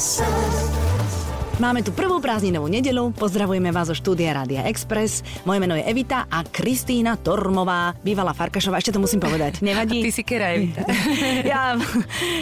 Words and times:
sun. 0.00 0.69
Máme 1.60 1.84
tu 1.84 1.92
prvú 1.92 2.24
prázdninovú 2.24 2.72
nedelu, 2.72 3.12
pozdravujeme 3.12 3.68
vás 3.68 3.92
zo 3.92 3.94
štúdia 3.94 4.32
Rádia 4.32 4.64
Express. 4.64 5.20
Moje 5.44 5.60
meno 5.60 5.76
je 5.76 5.84
Evita 5.84 6.24
a 6.24 6.40
Kristýna 6.40 7.20
Tormová, 7.20 7.92
bývalá 8.00 8.32
Farkašová, 8.32 8.80
ešte 8.80 8.96
to 8.96 9.00
musím 9.04 9.20
povedať, 9.20 9.60
nevadí? 9.68 10.00
Ty 10.00 10.08
si 10.08 10.24
Kera 10.24 10.56
Evita. 10.56 10.88
ja, 11.52 11.76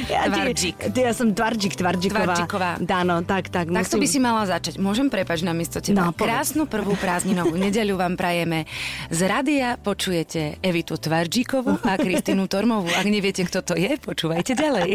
ja, 0.07 0.21
Tvardžik. 0.23 0.95
Ty, 0.95 1.01
ja 1.03 1.13
som 1.13 1.35
Tvardžik, 1.35 1.75
Tvardžiková. 1.75 2.31
Tvardžiková. 2.31 2.71
Áno, 2.79 3.27
tak, 3.27 3.51
tak. 3.51 3.67
Tak 3.67 3.91
to 3.91 3.99
by 3.99 4.07
si 4.07 4.23
mala 4.23 4.47
začať. 4.47 4.79
Môžem 4.79 5.11
prepač 5.11 5.43
na 5.43 5.51
miesto 5.51 5.83
No, 5.83 5.83
teba. 5.83 6.03
povedz. 6.15 6.23
Krásnu 6.55 6.71
prvú 6.71 6.95
prázdninovú 6.95 7.59
nedeľu 7.67 7.99
vám 7.99 8.15
prajeme. 8.15 8.71
Z 9.11 9.21
rádia 9.27 9.75
počujete 9.77 10.63
Evitu 10.63 10.95
Tvardžíkovú 10.95 11.83
a 11.83 11.99
Kristínu 11.99 12.47
Tormovú. 12.47 12.87
Ak 12.95 13.11
neviete, 13.11 13.43
kto 13.43 13.67
to 13.67 13.75
je, 13.75 13.99
počúvajte 13.99 14.55
ďalej. 14.55 14.95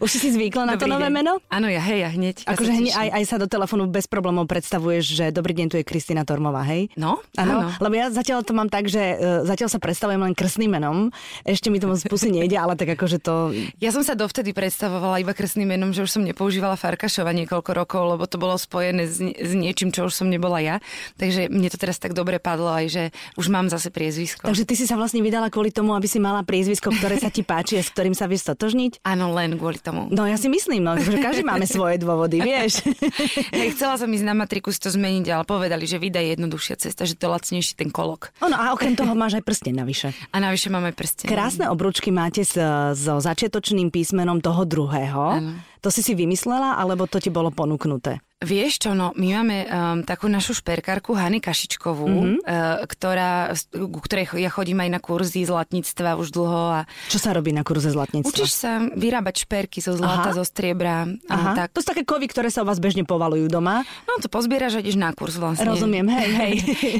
Už 0.00 0.08
si 0.08 0.16
si 0.16 0.32
zvykla 0.32 0.64
na 0.64 0.72
to 0.80 0.88
Dobrý 0.88 0.96
nové 0.96 1.12
deň. 1.12 1.16
meno? 1.20 1.32
Áno, 1.52 1.68
ja 1.68 1.84
hej, 1.84 2.08
ja 2.08 2.10
hneď. 2.10 2.48
Akože 2.48 2.72
hneď. 2.72 3.01
Aj, 3.02 3.08
aj 3.18 3.24
sa 3.26 3.36
do 3.42 3.50
telefónu 3.50 3.90
bez 3.90 4.06
problémov 4.06 4.46
predstavuješ, 4.46 5.04
že 5.04 5.24
dobrý 5.34 5.58
deň, 5.58 5.66
tu 5.68 5.76
je 5.78 5.84
Kristýna 5.86 6.22
Tormová, 6.22 6.62
hej? 6.66 6.88
No, 6.94 7.18
Áno, 7.34 7.72
lebo 7.82 7.94
ja 7.96 8.12
zatiaľ 8.12 8.46
to 8.46 8.54
mám 8.54 8.70
tak, 8.70 8.86
že 8.86 9.00
e, 9.00 9.16
zatiaľ 9.48 9.68
sa 9.72 9.82
predstavujem 9.82 10.20
len 10.22 10.34
krstným 10.36 10.70
menom. 10.70 11.10
Ešte 11.42 11.72
mi 11.72 11.82
to 11.82 11.90
moc 11.90 11.98
pusy 12.06 12.30
nejde, 12.30 12.54
ale 12.54 12.78
tak 12.78 12.94
akože 12.94 13.18
to... 13.18 13.50
Ja 13.82 13.90
som 13.90 14.06
sa 14.06 14.14
dovtedy 14.14 14.54
predstavovala 14.54 15.18
iba 15.18 15.34
krstným 15.34 15.74
menom, 15.74 15.90
že 15.90 16.06
už 16.06 16.10
som 16.14 16.22
nepoužívala 16.22 16.78
Farkašova 16.78 17.34
niekoľko 17.34 17.70
rokov, 17.74 18.02
lebo 18.16 18.24
to 18.28 18.36
bolo 18.38 18.54
spojené 18.54 19.08
s, 19.08 19.18
s 19.18 19.52
niečím, 19.56 19.90
čo 19.90 20.06
už 20.06 20.14
som 20.14 20.28
nebola 20.30 20.62
ja. 20.62 20.76
Takže 21.18 21.50
mne 21.50 21.68
to 21.72 21.80
teraz 21.80 21.98
tak 21.98 22.14
dobre 22.14 22.38
padlo 22.38 22.70
aj, 22.70 22.86
že 22.92 23.02
už 23.34 23.48
mám 23.48 23.66
zase 23.72 23.88
priezvisko. 23.90 24.44
Takže 24.46 24.68
ty 24.68 24.74
si 24.76 24.84
sa 24.86 24.94
vlastne 24.94 25.24
vydala 25.24 25.48
kvôli 25.48 25.72
tomu, 25.72 25.96
aby 25.96 26.06
si 26.06 26.20
mala 26.20 26.44
priezvisko, 26.44 26.92
ktoré 26.92 27.18
sa 27.18 27.32
ti 27.32 27.42
páči 27.42 27.80
a 27.80 27.82
s 27.82 27.90
ktorým 27.90 28.14
sa 28.14 28.28
vieš 28.28 28.52
stotožniť? 28.52 29.02
Áno, 29.02 29.32
len 29.32 29.56
kvôli 29.56 29.80
tomu. 29.80 30.12
No 30.12 30.28
ja 30.28 30.36
si 30.36 30.52
myslím, 30.52 30.84
no, 30.84 30.94
že 31.00 31.16
každý 31.18 31.42
máme 31.42 31.64
svoje 31.64 31.96
dôvody, 31.98 32.44
vieš. 32.44 32.84
Hej, 33.56 33.76
chcela 33.76 33.96
som 33.98 34.08
ísť 34.08 34.26
na 34.26 34.34
matriku 34.36 34.72
si 34.72 34.80
to 34.80 34.92
zmeniť, 34.92 35.26
ale 35.32 35.44
povedali, 35.44 35.84
že 35.84 36.00
vydá 36.00 36.20
jednoduchšia 36.22 36.76
cesta, 36.78 37.08
že 37.08 37.18
to 37.18 37.28
je 37.28 37.34
lacnejší 37.34 37.72
ten 37.76 37.90
kolok. 37.92 38.32
Ono, 38.44 38.54
a 38.54 38.72
okrem 38.72 38.96
toho 38.96 39.12
máš 39.12 39.40
aj 39.40 39.44
prsten 39.44 39.76
navyše. 39.76 40.14
A 40.32 40.36
navyše 40.40 40.68
máme 40.68 40.92
prsten. 40.92 41.28
Krásne 41.28 41.68
obručky 41.68 42.12
máte 42.14 42.42
s, 42.42 42.56
so 42.96 43.14
začiatočným 43.18 43.92
písmenom 43.92 44.40
toho 44.40 44.64
druhého. 44.64 45.24
Áno. 45.38 45.52
To 45.82 45.90
si 45.90 45.98
si 45.98 46.14
vymyslela, 46.14 46.78
alebo 46.78 47.10
to 47.10 47.18
ti 47.18 47.28
bolo 47.28 47.50
ponúknuté? 47.50 48.22
Vieš 48.42 48.72
čo, 48.78 48.90
no, 48.92 49.14
my 49.14 49.28
máme 49.38 49.56
um, 49.62 49.68
takú 50.02 50.26
našu 50.26 50.52
šperkárku 50.52 51.14
Hany 51.14 51.38
Kašičkovú, 51.38 52.04
Mhm. 52.04 52.18
mm-hmm. 52.18 52.38
uh, 52.42 52.82
ktorá, 52.84 53.54
ku 53.70 54.00
ktorej 54.02 54.34
ja 54.36 54.50
chodím 54.50 54.82
aj 54.82 54.90
na 54.90 54.98
kurzy 54.98 55.42
zlatníctva 55.42 56.18
už 56.18 56.28
dlho 56.30 56.62
a 56.74 56.80
Čo 57.06 57.18
sa 57.18 57.30
robí 57.30 57.50
na 57.50 57.62
kurze 57.62 57.88
zlatníctva? 57.88 58.26
učíš 58.28 58.52
sa 58.52 58.82
vyrábať 58.92 59.46
šperky 59.46 59.78
zo 59.78 59.94
zlata, 59.94 60.30
Aha. 60.30 60.36
zo 60.36 60.42
striebra. 60.42 61.06
Aha, 61.30 61.54
A 61.54 61.56
tak, 61.56 61.68
to 61.70 61.80
sú 61.80 61.88
také 61.88 62.02
kovy, 62.02 62.26
ktoré 62.26 62.50
sa 62.50 62.62
u 62.62 62.66
vás 62.66 62.78
bežne 62.78 63.02
povalujú 63.02 63.46
doma. 63.46 63.86
no 64.04 64.18
to 64.18 64.26
pozbieraš 64.26 64.76
a 64.76 64.82
ideš 64.82 64.98
na 64.98 65.14
kurz 65.14 65.38
vlastne. 65.38 65.62
Rozumiem, 65.62 66.10
hej, 66.10 66.28
hej. 66.42 66.52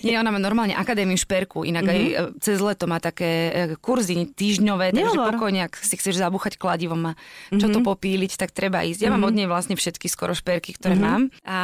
Nie, 0.07 0.23
ona 0.23 0.31
má 0.31 0.39
normálne 0.39 0.73
akadémiu 0.73 1.19
šperku, 1.19 1.67
inak 1.67 1.83
mm-hmm. 1.83 1.99
aj 1.99 2.37
e, 2.37 2.41
cez 2.41 2.63
leto 2.63 2.87
má 2.87 3.03
také 3.03 3.31
e, 3.49 3.51
kurzy 3.81 4.15
týždňové, 4.29 4.93
takže 4.93 5.17
Nehovor. 5.19 5.35
pokojne, 5.35 5.67
ak 5.67 5.75
si 5.77 5.97
chceš 5.97 6.21
zabúchať 6.21 6.55
kladivom 6.55 7.11
a 7.11 7.19
čo 7.51 7.59
mm-hmm. 7.59 7.75
to 7.75 7.79
popíliť, 7.81 8.33
tak 8.37 8.53
treba 8.53 8.85
ísť. 8.85 9.03
Ja 9.03 9.11
mm-hmm. 9.11 9.19
mám 9.19 9.29
od 9.29 9.35
nej 9.35 9.49
vlastne 9.49 9.75
všetky 9.75 10.07
skoro 10.07 10.37
šperky, 10.37 10.77
ktoré 10.77 10.95
mm-hmm. 10.95 11.09
mám. 11.09 11.32
A 11.43 11.59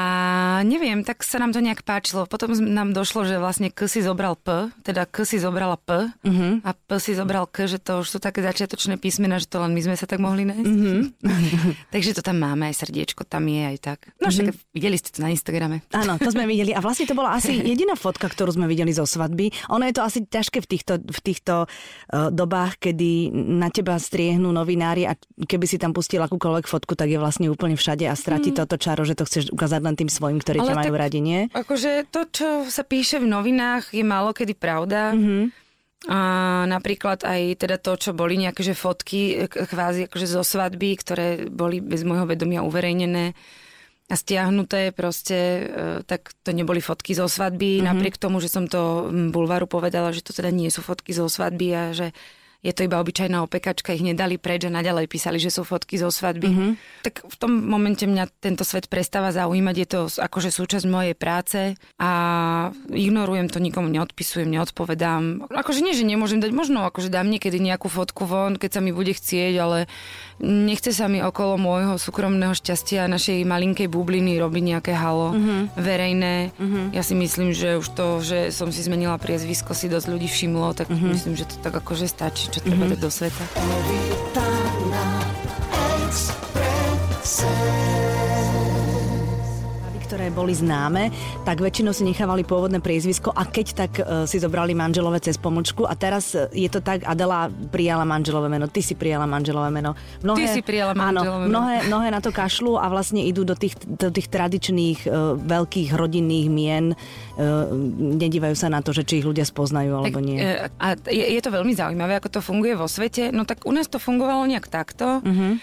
neviem, 0.67 1.07
tak 1.07 1.23
sa 1.23 1.39
nám 1.39 1.55
to 1.55 1.63
nejak 1.63 1.87
páčilo. 1.87 2.27
Potom 2.27 2.51
nám 2.51 2.91
došlo, 2.91 3.23
že 3.23 3.39
vlastne 3.39 3.71
K 3.71 3.87
si 3.87 4.03
zobral 4.03 4.35
P, 4.35 4.73
teda 4.83 5.07
K 5.07 5.23
si 5.23 5.39
zobrala 5.39 5.79
P 5.79 6.11
mm-hmm. 6.11 6.67
a 6.67 6.71
P 6.75 6.91
si 6.99 7.15
zobral 7.15 7.47
K, 7.47 7.71
že 7.71 7.79
to 7.79 8.03
už 8.03 8.17
sú 8.17 8.19
také 8.19 8.43
začiatočné 8.43 8.99
písmena, 8.99 9.39
že 9.39 9.47
to 9.47 9.63
len 9.63 9.71
my 9.71 9.81
sme 9.85 9.95
sa 9.95 10.11
tak 10.11 10.19
mohli 10.19 10.43
nájsť. 10.49 10.67
Mm-hmm. 10.67 11.01
takže 11.95 12.11
to 12.19 12.23
tam 12.27 12.43
máme, 12.43 12.67
aj 12.67 12.75
srdiečko 12.83 13.23
tam 13.23 13.47
je, 13.47 13.63
aj 13.71 13.79
tak. 13.79 13.99
No 14.19 14.35
však 14.35 14.51
mm-hmm. 14.51 14.75
videli 14.75 14.97
ste 14.99 15.11
to 15.15 15.21
na 15.23 15.31
Instagrame. 15.31 15.87
Áno, 15.95 16.19
to 16.19 16.31
sme 16.35 16.49
videli. 16.51 16.75
A 16.75 16.83
vlastne 16.83 17.07
to 17.07 17.15
bola 17.15 17.39
asi 17.39 17.55
jediná 17.71 17.95
fotka, 17.95 18.27
ktorú 18.27 18.59
sme 18.59 18.67
videli 18.67 18.91
zo 18.91 19.07
svadby. 19.07 19.55
Ono 19.71 19.87
je 19.87 19.95
to 19.95 20.03
asi 20.03 20.27
ťažké 20.27 20.59
v 20.65 20.69
týchto, 20.69 20.93
v 20.99 21.21
týchto 21.23 21.55
uh, 21.65 22.35
dobách, 22.35 22.83
kedy 22.83 23.31
na 23.33 23.71
teba 23.71 23.95
striehnú 23.95 24.51
novinári 24.51 25.07
a 25.07 25.15
keby 25.39 25.67
si 25.71 25.79
tam 25.79 25.95
pustil 25.95 26.19
akúkoľvek 26.25 26.67
fotku, 26.67 26.99
tak 26.99 27.13
je 27.13 27.19
vlastne 27.21 27.47
úplne 27.47 27.79
všade 27.79 28.09
a 28.11 28.15
stratí 28.19 28.51
toto 28.51 28.75
čaro, 28.75 29.07
že 29.07 29.15
to 29.15 29.25
chceš 29.29 29.55
ukázať 29.59 29.81
len 29.83 29.99
tým 29.99 30.07
svojim, 30.07 30.39
ktorí 30.39 30.63
ťa 30.63 30.79
majú 30.79 30.95
tak- 30.95 31.03
radi, 31.03 31.19
nie? 31.19 31.41
Akože 31.51 32.07
to, 32.07 32.31
čo 32.31 32.49
sa 32.71 32.87
píše 32.87 33.19
v 33.19 33.27
novinách, 33.27 33.91
je 33.91 34.07
málo 34.07 34.31
kedy 34.31 34.55
pravda. 34.55 35.11
Mm-hmm. 35.13 35.67
A 36.07 36.21
napríklad 36.71 37.27
aj 37.27 37.59
teda 37.59 37.75
to, 37.83 37.99
čo 37.99 38.15
boli 38.15 38.39
nejaké 38.39 38.63
že 38.63 38.79
fotky 38.79 39.51
k- 39.51 39.67
kvázi 39.67 40.07
akože 40.07 40.31
zo 40.31 40.47
svadby, 40.47 40.95
ktoré 40.95 41.51
boli 41.51 41.83
bez 41.83 42.07
môjho 42.07 42.23
vedomia 42.23 42.63
uverejnené 42.63 43.35
a 44.09 44.15
stiahnuté 44.17 44.95
proste, 44.95 45.37
e, 45.37 45.63
tak 46.07 46.33
to 46.47 46.55
neboli 46.55 46.81
fotky 46.81 47.13
zo 47.13 47.29
svadby, 47.29 47.83
mm-hmm. 47.83 47.89
napriek 47.93 48.17
tomu, 48.17 48.41
že 48.41 48.49
som 48.49 48.65
to 48.65 49.11
Bulvaru 49.35 49.69
povedala, 49.69 50.15
že 50.15 50.25
to 50.25 50.33
teda 50.33 50.49
nie 50.49 50.73
sú 50.73 50.81
fotky 50.81 51.13
zo 51.13 51.29
svadby 51.29 51.69
a 51.75 51.83
že 51.93 52.17
je 52.59 52.75
to 52.75 52.91
iba 52.91 52.99
obyčajná 52.99 53.39
opekačka, 53.47 53.95
ich 53.95 54.03
nedali 54.03 54.35
preč 54.35 54.67
a 54.67 54.75
naďalej 54.75 55.07
písali, 55.07 55.39
že 55.39 55.55
sú 55.55 55.63
fotky 55.63 55.95
zo 55.95 56.11
svadby. 56.11 56.49
Mm-hmm. 56.51 56.71
Tak 57.07 57.15
v 57.31 57.37
tom 57.39 57.53
momente 57.55 58.03
mňa 58.03 58.27
tento 58.43 58.67
svet 58.67 58.91
prestáva 58.91 59.31
zaujímať, 59.31 59.77
je 59.79 59.87
to 59.87 60.01
akože 60.11 60.51
súčasť 60.51 60.87
mojej 60.91 61.15
práce 61.15 61.79
a 62.03 62.11
ignorujem 62.91 63.47
to, 63.47 63.63
nikomu 63.63 63.87
neodpisujem, 63.87 64.51
neodpovedám. 64.51 65.47
Akože 65.55 65.87
nie, 65.87 65.95
že 65.95 66.03
nemôžem 66.03 66.43
dať, 66.43 66.51
možno 66.51 66.83
akože 66.83 67.15
dám 67.15 67.31
niekedy 67.31 67.63
nejakú 67.63 67.87
fotku 67.87 68.27
von, 68.27 68.59
keď 68.59 68.71
sa 68.75 68.81
mi 68.83 68.91
bude 68.91 69.15
chcieť, 69.15 69.55
ale 69.63 69.87
nechce 70.43 70.91
sa 70.91 71.07
mi 71.07 71.23
okolo 71.23 71.63
môjho 71.63 71.95
súkromného 71.95 72.59
šťastia 72.59 73.07
a 73.07 73.13
našej 73.13 73.47
malinkej 73.47 73.87
bubliny 73.87 74.35
robiť 74.39 74.63
nejaké 74.75 74.93
halo 74.99 75.31
mm-hmm. 75.31 75.61
verejné. 75.79 76.35
Mm-hmm. 76.59 76.85
Ja 76.91 77.03
si 77.07 77.15
myslím, 77.15 77.55
že 77.55 77.79
už 77.79 77.87
to, 77.95 78.19
že 78.19 78.51
som 78.51 78.75
si 78.75 78.83
zmenila 78.83 79.15
priezvisko, 79.19 79.79
si 79.79 79.87
dosť 79.87 80.07
ľudí 80.11 80.27
všimlo, 80.27 80.75
tak 80.75 80.91
mm-hmm. 80.91 81.11
myslím, 81.15 81.35
že 81.39 81.47
to 81.47 81.55
tak 81.63 81.79
akože 81.79 82.11
stačí, 82.11 82.48
čo 82.49 82.61
treba 82.65 82.89
mm-hmm. 82.89 82.93
dať 82.97 83.01
do 83.01 83.11
sveta. 83.11 84.48
Ktoré 90.29 90.45
boli 90.45 90.53
známe, 90.53 91.09
tak 91.49 91.65
väčšinou 91.65 91.97
si 91.97 92.05
nechávali 92.05 92.45
pôvodné 92.45 92.85
priezvisko 92.85 93.33
a 93.33 93.49
keď 93.49 93.67
tak 93.73 93.93
e, 93.97 94.29
si 94.29 94.37
zobrali 94.37 94.77
manželové 94.77 95.25
cez 95.25 95.41
pomočku 95.41 95.89
a 95.89 95.97
teraz 95.97 96.37
e, 96.37 96.53
je 96.53 96.69
to 96.69 96.85
tak, 96.85 97.01
Adela 97.09 97.49
prijala 97.49 98.05
manželové 98.05 98.53
meno, 98.53 98.69
ty 98.69 98.85
si 98.85 98.93
prijala 98.93 99.25
manželové 99.25 99.73
meno. 99.73 99.97
Ty 100.21 100.45
si 100.53 100.61
prijala 100.61 100.93
áno, 100.93 101.25
manželové 101.25 101.45
meno. 101.49 101.53
mnohé, 101.57 101.77
mnohé 101.89 102.09
na 102.13 102.21
to 102.21 102.29
kašľú 102.29 102.77
a 102.77 102.93
vlastne 102.93 103.25
idú 103.25 103.49
do 103.49 103.57
tých, 103.57 103.81
do 103.89 104.13
tých 104.13 104.29
tradičných 104.29 105.09
uh, 105.09 105.33
veľkých 105.41 105.97
rodinných 105.97 106.49
mien, 106.53 106.93
nedívajú 108.19 108.59
sa 108.59 108.67
na 108.67 108.83
to, 108.83 108.91
že 108.91 109.07
či 109.07 109.23
ich 109.23 109.27
ľudia 109.27 109.47
spoznajú 109.47 109.95
alebo 109.95 110.19
nie. 110.19 110.43
e, 110.43 110.67
A 110.83 110.99
je, 111.07 111.23
je 111.23 111.41
to 111.41 111.55
veľmi 111.55 111.71
zaujímavé, 111.71 112.19
ako 112.19 112.35
to 112.35 112.41
funguje 112.43 112.75
vo 112.75 112.91
svete. 112.91 113.31
No 113.31 113.47
tak 113.47 113.63
u 113.63 113.71
nás 113.71 113.87
to 113.87 114.03
fungovalo 114.03 114.43
nejak 114.51 114.67
takto. 114.67 115.23
Uh-huh. 115.23 115.55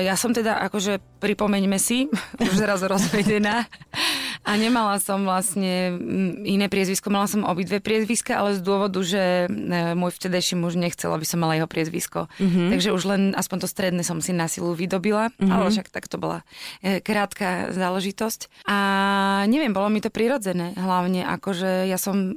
Ja 0.00 0.16
som 0.16 0.32
teda, 0.32 0.56
akože 0.72 1.11
pripomeňme 1.22 1.78
si, 1.78 2.10
už 2.42 2.58
raz 2.66 2.82
rozvedená 2.82 3.70
a 4.42 4.50
nemala 4.58 4.98
som 4.98 5.22
vlastne 5.22 5.94
mm, 5.94 6.42
iné 6.42 6.66
priezvisko, 6.66 7.14
mala 7.14 7.30
som 7.30 7.46
obidve 7.46 7.78
priezviska, 7.78 8.34
ale 8.34 8.58
z 8.58 8.60
dôvodu, 8.66 8.98
že 9.06 9.46
e, 9.46 9.94
môj 9.94 10.18
vtedajší 10.18 10.58
muž 10.58 10.74
nechcel, 10.74 11.14
aby 11.14 11.22
som 11.22 11.38
mala 11.38 11.54
jeho 11.54 11.70
priezvisko. 11.70 12.26
Uh-huh. 12.26 12.68
Takže 12.74 12.90
už 12.90 13.02
len 13.06 13.22
aspoň 13.38 13.58
to 13.62 13.68
stredné 13.70 14.02
som 14.02 14.18
si 14.18 14.34
na 14.34 14.50
silu 14.50 14.74
vydobila, 14.74 15.30
uh-huh. 15.30 15.46
ale 15.46 15.70
však 15.70 15.94
tak 15.94 16.10
to 16.10 16.18
bola 16.18 16.42
e, 16.82 16.98
krátka 16.98 17.70
záležitosť. 17.70 18.66
A 18.66 18.78
neviem, 19.46 19.70
bolo 19.70 19.86
mi 19.86 20.02
to 20.02 20.10
prirodzené, 20.10 20.74
hlavne 20.74 21.22
akože 21.22 21.86
ja 21.86 21.96
som 21.96 22.34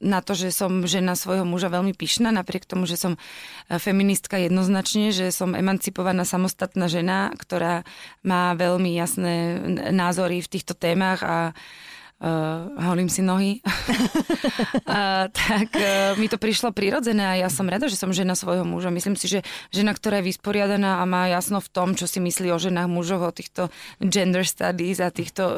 na 0.00 0.20
to, 0.20 0.36
že 0.36 0.52
som 0.52 0.84
žena 0.84 1.16
svojho 1.16 1.48
muža 1.48 1.72
veľmi 1.72 1.96
pyšná, 1.96 2.28
napriek 2.28 2.68
tomu, 2.68 2.84
že 2.84 3.00
som 3.00 3.16
e, 3.16 3.80
feministka 3.80 4.36
jednoznačne, 4.36 5.08
že 5.08 5.32
som 5.32 5.56
emancipovaná 5.56 6.28
samostatná 6.28 6.84
žena, 6.84 7.32
ktorá 7.40 7.88
má 8.20 8.52
veľmi 8.52 8.92
jasné 8.92 9.56
názory 9.88 10.44
v 10.44 10.52
týchto 10.52 10.76
témach 10.76 11.24
a 11.24 11.56
uh, 12.20 12.28
holím 12.86 13.08
si 13.08 13.20
nohy, 13.20 13.60
uh, 13.60 15.26
tak 15.48 15.68
uh, 15.72 16.14
mi 16.16 16.26
to 16.26 16.36
prišlo 16.36 16.70
prirodzené 16.70 17.24
a 17.26 17.34
ja 17.36 17.48
som 17.48 17.66
rada, 17.66 17.88
že 17.88 17.96
som 17.96 18.10
žena 18.10 18.32
svojho 18.32 18.62
muža. 18.62 18.88
Myslím 18.88 19.16
si, 19.16 19.26
že 19.26 19.40
žena, 19.70 19.92
ktorá 19.92 20.20
je 20.20 20.30
vysporiadaná 20.30 21.00
a 21.00 21.04
má 21.04 21.26
jasno 21.26 21.58
v 21.58 21.68
tom, 21.68 21.88
čo 21.92 22.04
si 22.04 22.18
myslí 22.18 22.50
o 22.50 22.58
ženách, 22.58 22.86
mužoch, 22.86 23.22
o 23.22 23.32
týchto 23.32 23.68
gender 23.98 24.44
studies 24.44 25.00
a 25.00 25.08
týchto 25.08 25.42
uh, 25.44 25.54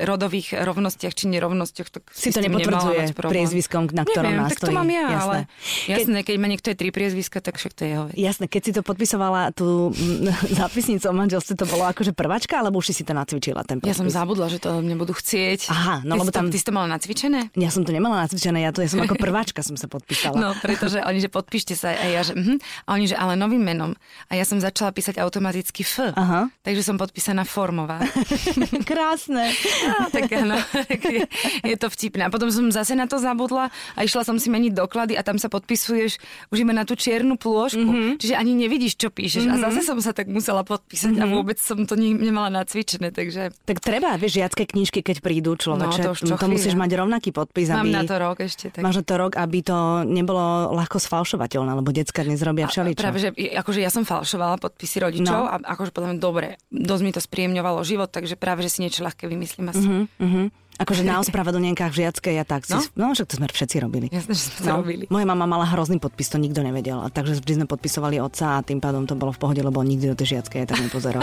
rodových 0.00 0.54
rovnostiach 0.56 1.12
či 1.12 1.26
nerovnostiach, 1.28 1.88
tak 1.90 2.02
Si 2.12 2.30
s 2.30 2.34
to 2.34 2.40
nepotvrdzuje 2.40 3.14
priezviskom, 3.14 3.90
na 3.90 4.04
ktorom 4.04 4.30
Neviem, 4.32 4.48
tak 4.48 4.60
to 4.62 4.70
mám 4.70 4.88
ja, 4.88 5.06
Jasné. 5.08 5.18
ale 5.18 5.36
Keď- 5.42 5.90
jasné, 5.90 6.18
keď 6.22 6.36
má 6.38 6.46
niekto 6.46 6.66
aj 6.70 6.76
tri 6.78 6.88
priezviska, 6.94 7.38
tak 7.42 7.58
však 7.58 7.72
to 7.74 7.80
je 7.82 7.88
jeho 7.90 8.04
vec. 8.08 8.14
Jasné, 8.14 8.44
keď 8.46 8.62
si 8.62 8.72
to 8.72 8.82
podpisovala 8.82 9.50
tú 9.50 9.90
mm, 9.90 10.30
zápisnicu 10.60 11.04
o 11.10 11.14
manželstve, 11.14 11.54
to 11.58 11.66
bolo 11.66 11.84
akože 11.88 12.12
prváčka, 12.14 12.60
alebo 12.60 12.78
už 12.78 12.92
si 12.92 12.94
si 12.94 13.04
to 13.04 13.12
nacvičila 13.12 13.64
ten 13.66 13.82
Ja 13.82 13.92
som 13.92 14.06
podpis? 14.06 14.14
zabudla, 14.14 14.46
že 14.46 14.58
to 14.60 14.68
od 14.72 14.84
mňa 14.84 14.96
budú 14.96 15.12
chcieť. 15.12 15.71
Aha, 15.72 16.04
no 16.04 16.14
ty 16.14 16.20
lebo 16.20 16.28
to, 16.28 16.36
tam... 16.36 16.46
Ty 16.52 16.58
si 16.60 16.66
to 16.68 16.74
mala 16.76 16.88
nacvičené? 16.92 17.48
Ja 17.56 17.72
som 17.72 17.88
to 17.88 17.96
nemala 17.96 18.28
nacvičené, 18.28 18.60
ja, 18.60 18.70
to, 18.76 18.84
ja 18.84 18.92
som 18.92 19.00
ako 19.00 19.16
prváčka 19.16 19.64
som 19.64 19.80
sa 19.80 19.88
podpísala. 19.88 20.36
No, 20.36 20.48
pretože 20.60 21.00
oni, 21.00 21.24
že 21.24 21.32
podpíšte 21.32 21.72
sa 21.72 21.96
a 21.96 22.06
ja, 22.12 22.20
že 22.20 22.36
uh-huh. 22.36 22.60
a 22.84 22.88
oni, 22.92 23.08
že 23.08 23.16
ale 23.16 23.40
novým 23.40 23.64
menom. 23.64 23.96
A 24.28 24.36
ja 24.36 24.44
som 24.44 24.60
začala 24.60 24.92
písať 24.92 25.16
automaticky 25.16 25.80
F. 25.80 26.12
Aha. 26.12 26.52
Takže 26.60 26.84
som 26.84 27.00
podpísaná 27.00 27.48
Formová. 27.48 28.04
Krásne. 28.90 29.48
No, 29.88 30.12
tak 30.12 30.28
áno, 30.36 30.60
je, 31.08 31.24
je 31.64 31.76
to 31.80 31.88
vtipné. 31.88 32.28
A 32.28 32.30
potom 32.30 32.52
som 32.52 32.68
zase 32.68 32.92
na 32.92 33.08
to 33.08 33.16
zabudla 33.16 33.72
a 33.96 34.00
išla 34.04 34.28
som 34.28 34.36
si 34.36 34.52
meniť 34.52 34.76
doklady 34.76 35.16
a 35.16 35.24
tam 35.24 35.40
sa 35.40 35.48
podpisuješ 35.48 36.20
už 36.52 36.58
iba 36.60 36.76
na 36.76 36.84
tú 36.84 36.92
čiernu 36.92 37.40
plôžku. 37.40 37.80
Mm-hmm. 37.80 38.20
Čiže 38.20 38.34
ani 38.36 38.52
nevidíš, 38.52 39.00
čo 39.00 39.08
píšeš. 39.08 39.48
Mm-hmm. 39.48 39.62
A 39.62 39.64
zase 39.72 39.80
som 39.88 39.98
sa 40.04 40.12
tak 40.12 40.28
musela 40.28 40.66
podpísať 40.68 41.16
mm-hmm. 41.16 41.32
a 41.32 41.34
vôbec 41.34 41.56
som 41.56 41.80
to 41.88 41.96
ne, 41.96 42.12
nemala 42.12 42.52
nacvičené. 42.52 43.08
Takže... 43.08 43.56
Tak 43.64 43.80
treba, 43.80 44.20
vieš, 44.20 44.42
žiacké 44.42 44.68
knižky, 44.68 45.00
keď 45.00 45.24
prídu 45.24 45.54
človeče. 45.62 46.00
No, 46.02 46.14
to, 46.18 46.34
to 46.34 46.46
musíš 46.50 46.74
mať 46.74 46.90
rovnaký 46.98 47.30
podpis. 47.30 47.70
Mám 47.70 47.86
aby... 47.86 47.94
na 47.94 48.02
to 48.02 48.14
rok 48.18 48.42
ešte. 48.42 48.74
Tak... 48.74 48.82
Máš 48.82 49.00
na 49.00 49.04
to 49.06 49.14
rok, 49.14 49.32
aby 49.38 49.58
to 49.62 50.02
nebolo 50.02 50.74
ľahko 50.74 50.98
sfalšovateľné, 50.98 51.78
lebo 51.78 51.94
decka 51.94 52.26
dnes 52.26 52.42
robia 52.42 52.66
všeličo. 52.66 52.98
Práve, 52.98 53.18
že 53.22 53.30
akože 53.32 53.80
ja 53.80 53.90
som 53.94 54.02
falšovala 54.02 54.58
podpisy 54.58 54.98
rodičov 54.98 55.38
no. 55.38 55.46
a 55.46 55.62
akože 55.62 55.94
podľa 55.94 56.08
mňa 56.12 56.18
dobre, 56.18 56.48
dosť 56.74 57.02
mi 57.06 57.10
to 57.14 57.20
spríjemňovalo 57.22 57.86
život, 57.86 58.10
takže 58.10 58.34
práve, 58.34 58.66
že 58.66 58.74
si 58.74 58.78
niečo 58.82 59.06
ľahké 59.06 59.30
vymyslím 59.30 59.70
asi. 59.70 59.84
Uh-huh, 59.86 60.04
uh-huh. 60.18 60.46
Akože 60.80 61.04
na 61.04 61.20
ospravedlnenkách 61.20 61.92
v 61.92 61.96
žiackej 62.06 62.34
a 62.40 62.44
tak. 62.48 62.64
Si, 62.64 62.72
no? 62.72 62.80
no, 62.96 63.04
však 63.12 63.28
to 63.28 63.34
sme 63.36 63.46
všetci 63.46 63.76
robili. 63.84 64.06
Jasne, 64.08 64.32
že 64.32 64.42
sme 64.56 64.68
no, 64.72 64.80
robili. 64.80 65.04
Moja 65.12 65.26
mama 65.28 65.44
mala 65.44 65.68
hrozný 65.68 66.00
podpis, 66.00 66.32
to 66.32 66.40
nikto 66.40 66.64
nevedel. 66.64 67.04
A 67.04 67.12
takže 67.12 67.38
vždy 67.44 67.62
sme 67.62 67.66
podpisovali 67.68 68.16
otca 68.18 68.58
a 68.58 68.64
tým 68.64 68.80
pádom 68.80 69.04
to 69.04 69.12
bolo 69.12 69.36
v 69.36 69.38
pohode, 69.38 69.60
lebo 69.60 69.84
nikdy 69.84 70.10
do 70.10 70.16
tej 70.16 70.40
žiackej 70.40 70.64
tak 70.64 70.80
nepozeral. 70.80 71.22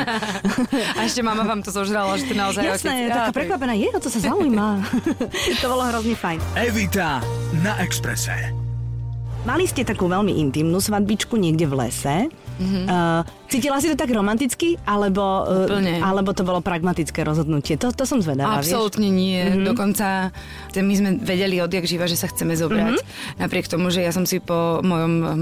a 0.98 1.00
ešte 1.02 1.26
mama 1.26 1.42
vám 1.44 1.66
to 1.66 1.74
zožrala, 1.74 2.14
že 2.22 2.30
to 2.30 2.36
naozaj 2.38 2.62
Jasné, 2.62 3.10
otec. 3.10 3.18
taká 3.18 3.32
prekvapená, 3.34 3.74
je, 3.74 3.90
o 3.90 4.00
to 4.00 4.10
sa 4.14 4.20
zaujíma. 4.22 4.86
to 5.64 5.66
bolo 5.66 5.84
hrozný 5.90 6.14
fajn. 6.14 6.40
Evita 6.54 7.20
na 7.66 7.74
Exprese. 7.82 8.69
Mali 9.50 9.66
ste 9.66 9.82
takú 9.82 10.06
veľmi 10.06 10.38
intimnú 10.38 10.78
svadbičku 10.78 11.34
niekde 11.34 11.66
v 11.66 11.74
lese. 11.82 12.30
Mm-hmm. 12.62 12.86
Uh, 12.86 13.26
cítila 13.50 13.82
si 13.82 13.90
to 13.90 13.98
tak 13.98 14.14
romanticky, 14.14 14.78
alebo, 14.86 15.42
uh, 15.66 16.06
alebo 16.06 16.38
to 16.38 16.46
bolo 16.46 16.62
pragmatické 16.62 17.26
rozhodnutie? 17.26 17.74
To, 17.82 17.90
to 17.90 18.06
som 18.06 18.22
zvedavá, 18.22 18.62
Absolútne 18.62 19.10
vieš? 19.10 19.18
nie. 19.18 19.42
Mm-hmm. 19.42 19.66
Dokonca 19.66 20.30
my 20.78 20.94
sme 20.94 21.10
vedeli 21.18 21.58
odjak 21.66 21.90
živa, 21.90 22.06
že 22.06 22.14
sa 22.14 22.30
chceme 22.30 22.54
zobrať. 22.54 23.02
Mm-hmm. 23.02 23.42
Napriek 23.42 23.66
tomu, 23.66 23.90
že 23.90 24.06
ja 24.06 24.14
som 24.14 24.30
si 24.30 24.38
po 24.38 24.86
mojom 24.86 25.14
um, 25.18 25.34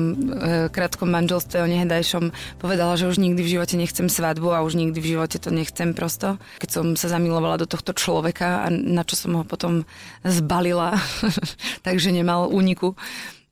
krátkom 0.72 1.12
manželstve 1.12 1.60
o 1.60 1.68
nehdajšom 1.68 2.32
povedala, 2.64 2.96
že 2.96 3.12
už 3.12 3.20
nikdy 3.20 3.44
v 3.44 3.60
živote 3.60 3.76
nechcem 3.76 4.08
svadbu 4.08 4.56
a 4.56 4.64
už 4.64 4.80
nikdy 4.80 5.04
v 5.04 5.20
živote 5.20 5.36
to 5.36 5.52
nechcem 5.52 5.92
prosto. 5.92 6.40
Keď 6.64 6.70
som 6.72 6.86
sa 6.96 7.12
zamilovala 7.12 7.60
do 7.60 7.68
tohto 7.68 7.92
človeka 7.92 8.64
a 8.64 8.72
na 8.72 9.04
čo 9.04 9.20
som 9.20 9.36
ho 9.36 9.44
potom 9.44 9.84
zbalila, 10.24 10.96
takže 11.86 12.16
nemal 12.16 12.48
úniku 12.48 12.96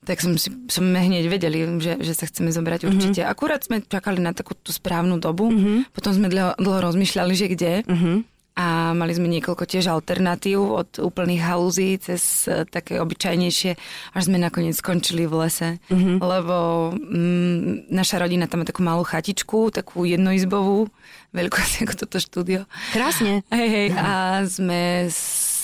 tak 0.06 0.22
som 0.22 0.38
si, 0.38 0.54
som 0.70 0.86
hneď 0.86 1.26
vedeli, 1.28 1.66
že, 1.82 1.98
že 2.00 2.14
sa 2.14 2.30
chceme 2.30 2.54
zobrať 2.54 2.86
mm-hmm. 2.86 2.94
určite. 2.94 3.22
Akurát 3.26 3.66
sme 3.66 3.82
čakali 3.82 4.22
na 4.22 4.32
takú 4.32 4.54
tú 4.54 4.70
správnu 4.70 5.18
dobu, 5.18 5.50
mm-hmm. 5.50 5.92
potom 5.92 6.14
sme 6.14 6.30
dlho, 6.30 6.54
dlho 6.62 6.80
rozmýšľali, 6.86 7.34
že 7.34 7.48
kde. 7.50 7.74
Mm-hmm. 7.84 8.18
A 8.56 8.96
mali 8.96 9.12
sme 9.12 9.28
niekoľko 9.28 9.68
tiež 9.68 9.92
alternatív 9.92 10.64
od 10.64 10.90
úplných 11.04 11.44
halúzí 11.44 12.00
cez 12.00 12.48
uh, 12.48 12.64
také 12.64 13.04
obyčajnejšie, 13.04 13.76
až 14.16 14.22
sme 14.24 14.40
nakoniec 14.40 14.80
skončili 14.80 15.28
v 15.28 15.44
lese. 15.44 15.70
Mm-hmm. 15.92 16.18
Lebo 16.24 16.56
mm, 16.96 17.92
naša 17.92 18.24
rodina 18.24 18.48
tam 18.48 18.64
má 18.64 18.66
takú 18.66 18.80
malú 18.80 19.04
chatičku, 19.04 19.76
takú 19.76 20.08
jednoizbovú, 20.08 20.88
veľkú 21.36 21.58
ako 21.84 21.94
toto 22.08 22.18
štúdio. 22.24 22.64
Krásne. 22.96 23.44
Hej, 23.52 23.68
hej, 23.68 23.88
a 24.00 24.40
sme 24.48 25.12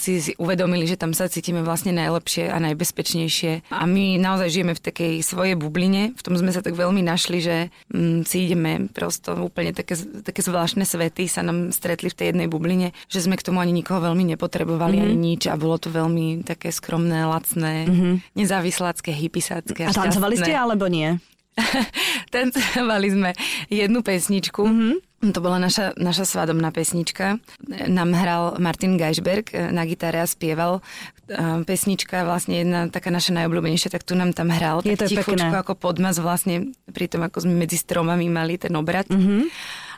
si 0.01 0.33
uvedomili, 0.42 0.89
že 0.89 0.98
tam 0.98 1.13
sa 1.13 1.30
cítime 1.30 1.62
vlastne 1.62 1.94
najlepšie 1.94 2.50
a 2.50 2.57
najbezpečnejšie. 2.57 3.69
A 3.69 3.86
my 3.86 4.18
naozaj 4.18 4.50
žijeme 4.50 4.74
v 4.74 4.81
takej 4.81 5.13
svojej 5.21 5.53
bubline. 5.53 6.18
V 6.18 6.21
tom 6.25 6.33
sme 6.33 6.50
sa 6.50 6.65
tak 6.65 6.74
veľmi 6.74 7.06
našli, 7.06 7.38
že 7.38 7.69
mm, 7.94 8.25
si 8.25 8.50
ideme 8.50 8.89
prosto 8.89 9.38
úplne 9.38 9.77
také, 9.77 9.94
také 10.25 10.42
zvláštne 10.42 10.81
svety 10.81 11.30
sa 11.30 11.45
nám 11.45 11.69
stretli 11.69 12.09
v 12.09 12.18
tej 12.18 12.25
jednej 12.33 12.50
bubline, 12.50 12.98
že 13.06 13.21
sme 13.21 13.38
k 13.38 13.45
tomu 13.45 13.62
ani 13.62 13.69
nikoho 13.69 14.01
veľmi 14.01 14.25
nepotrebovali, 14.33 14.98
mm-hmm. 14.98 15.13
ani 15.13 15.18
nič 15.38 15.42
a 15.45 15.56
bolo 15.56 15.77
to 15.77 15.94
veľmi 15.94 16.42
také 16.42 16.74
skromné, 16.74 17.30
lacné, 17.30 17.86
mm-hmm. 17.86 18.13
nezávislácké, 18.33 19.13
hypisácké. 19.13 19.86
A, 19.86 19.94
a 19.94 19.95
tancovali 19.95 20.42
ste 20.42 20.57
alebo 20.57 20.89
nie? 20.89 21.13
Tancovali 22.33 23.07
sme 23.12 23.30
jednu 23.68 24.01
pesničku. 24.01 24.63
Mm-hmm. 24.65 25.11
To 25.21 25.38
bola 25.38 25.62
naša, 25.62 25.94
naša 26.01 26.25
svadobná 26.25 26.73
pesnička. 26.73 27.38
Nám 27.69 28.09
hral 28.18 28.57
Martin 28.57 28.97
Geisberg 28.97 29.53
eh, 29.53 29.69
na 29.69 29.85
gitare 29.85 30.18
a 30.18 30.25
spieval. 30.25 30.81
Eh, 31.29 31.62
pesnička 31.62 32.25
vlastne 32.25 32.65
jedna 32.65 32.89
taká 32.89 33.13
naša 33.13 33.38
najobľúbenejšia, 33.38 33.94
tak 33.94 34.01
tu 34.01 34.18
nám 34.18 34.33
tam 34.33 34.50
hral. 34.50 34.81
Je 34.81 34.97
to 34.97 35.06
tichučko 35.06 35.53
ako 35.53 35.77
podmaz 35.77 36.18
vlastne 36.18 36.73
pri 36.89 37.06
tom, 37.06 37.21
ako 37.21 37.45
sme 37.45 37.53
medzi 37.53 37.77
stromami 37.77 38.33
mali 38.33 38.57
ten 38.57 38.73
obrad. 38.73 39.06
Mm-hmm. 39.13 39.41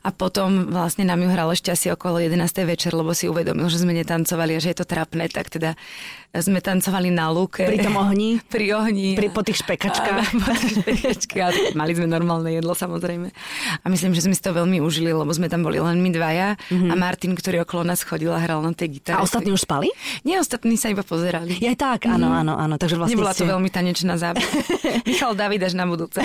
A 0.04 0.12
potom 0.12 0.68
vlastne 0.68 1.08
nám 1.08 1.24
ju 1.24 1.32
hral 1.32 1.48
ešte 1.56 1.72
asi 1.72 1.88
okolo 1.88 2.20
11. 2.20 2.36
večer, 2.68 2.92
lebo 2.92 3.16
si 3.16 3.32
uvedomil, 3.32 3.72
že 3.72 3.80
sme 3.80 3.96
netancovali 3.96 4.60
a 4.60 4.60
že 4.60 4.76
je 4.76 4.84
to 4.84 4.86
trapné, 4.86 5.32
tak 5.32 5.48
teda 5.48 5.80
sme 6.42 6.66
tancovali 6.66 7.14
na 7.14 7.30
lúke. 7.30 7.62
Pri 7.62 7.78
tom 7.78 7.94
ohni? 7.94 8.42
Pri 8.54 8.74
ohni. 8.74 9.14
Pri, 9.14 9.30
po 9.30 9.46
tých 9.46 9.62
špekačkách. 9.62 10.18
A, 10.18 10.42
po 10.42 10.54
tých 10.58 10.74
špekačkách. 10.82 11.54
Mali 11.80 11.94
sme 11.94 12.10
normálne 12.10 12.50
jedlo 12.50 12.74
samozrejme. 12.74 13.30
A 13.82 13.86
myslím, 13.86 14.18
že 14.18 14.26
sme 14.26 14.34
si 14.34 14.42
to 14.42 14.50
veľmi 14.50 14.82
užili, 14.82 15.14
lebo 15.14 15.30
sme 15.30 15.46
tam 15.46 15.62
boli 15.62 15.78
len 15.78 16.02
my 16.02 16.10
dvaja 16.10 16.58
mm-hmm. 16.58 16.90
a 16.90 16.94
Martin, 16.98 17.38
ktorý 17.38 17.62
okolo 17.70 17.86
nás 17.86 18.02
chodil 18.02 18.34
a 18.34 18.42
hral 18.42 18.66
na 18.66 18.74
tej 18.74 18.98
gitare. 18.98 19.22
A 19.22 19.22
ostatní 19.22 19.54
už 19.54 19.62
spali? 19.62 19.94
Nie, 20.26 20.42
ostatní 20.42 20.74
sa 20.74 20.90
iba 20.90 21.06
pozerali. 21.06 21.54
Je 21.62 21.70
tak, 21.78 22.10
áno, 22.10 22.26
mm-hmm. 22.26 22.42
áno, 22.42 22.54
áno. 22.58 22.76
Takže 22.82 22.98
vlastne 22.98 23.14
Nebola 23.14 23.38
ste... 23.38 23.46
to 23.46 23.54
veľmi 23.54 23.70
tanečná 23.70 24.18
zábava. 24.18 24.42
Michal 25.10 25.38
David 25.38 25.70
až 25.70 25.78
na 25.78 25.86
budúce. 25.86 26.18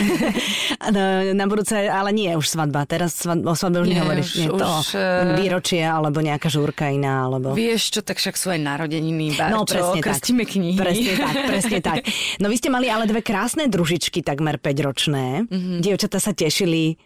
na, 0.88 1.37
na 1.37 1.44
budúce, 1.44 1.76
ale 1.84 2.16
nie 2.16 2.32
už 2.32 2.49
svadba. 2.49 2.88
Teraz 2.88 3.12
svadba, 3.12 3.52
o 3.52 3.56
svadbe 3.56 3.84
už 3.84 3.88
nie, 3.93 4.00
nehovoríš. 4.00 4.28
Už, 4.32 4.37
nie, 4.40 4.49
to 4.56 4.64
už, 4.64 4.88
výročie 5.37 5.84
alebo 5.84 6.25
nejaká 6.25 6.49
žúrka 6.49 6.88
iná. 6.88 7.28
Alebo... 7.28 7.52
Vieš 7.52 7.93
čo, 7.93 8.00
tak 8.00 8.16
však 8.16 8.40
sú 8.40 8.49
aj 8.56 8.61
narodeniny. 8.64 9.37
Bar, 9.37 9.52
no, 9.52 9.69
presne 9.69 9.97
čo, 10.00 10.32
tak. 10.44 10.48
knihy. 10.48 10.78
Presne 10.78 11.12
tak, 11.18 11.34
presne 11.46 11.78
tak. 11.80 11.96
No 12.42 12.46
vy 12.46 12.56
ste 12.58 12.70
mali 12.70 12.86
ale 12.86 13.08
dve 13.08 13.22
krásne 13.24 13.66
družičky, 13.66 14.22
takmer 14.22 14.58
5-ročné. 14.60 15.48
Mm-hmm. 15.48 15.78
Dievčatá 15.82 16.22
sa 16.22 16.30
tešili 16.32 16.98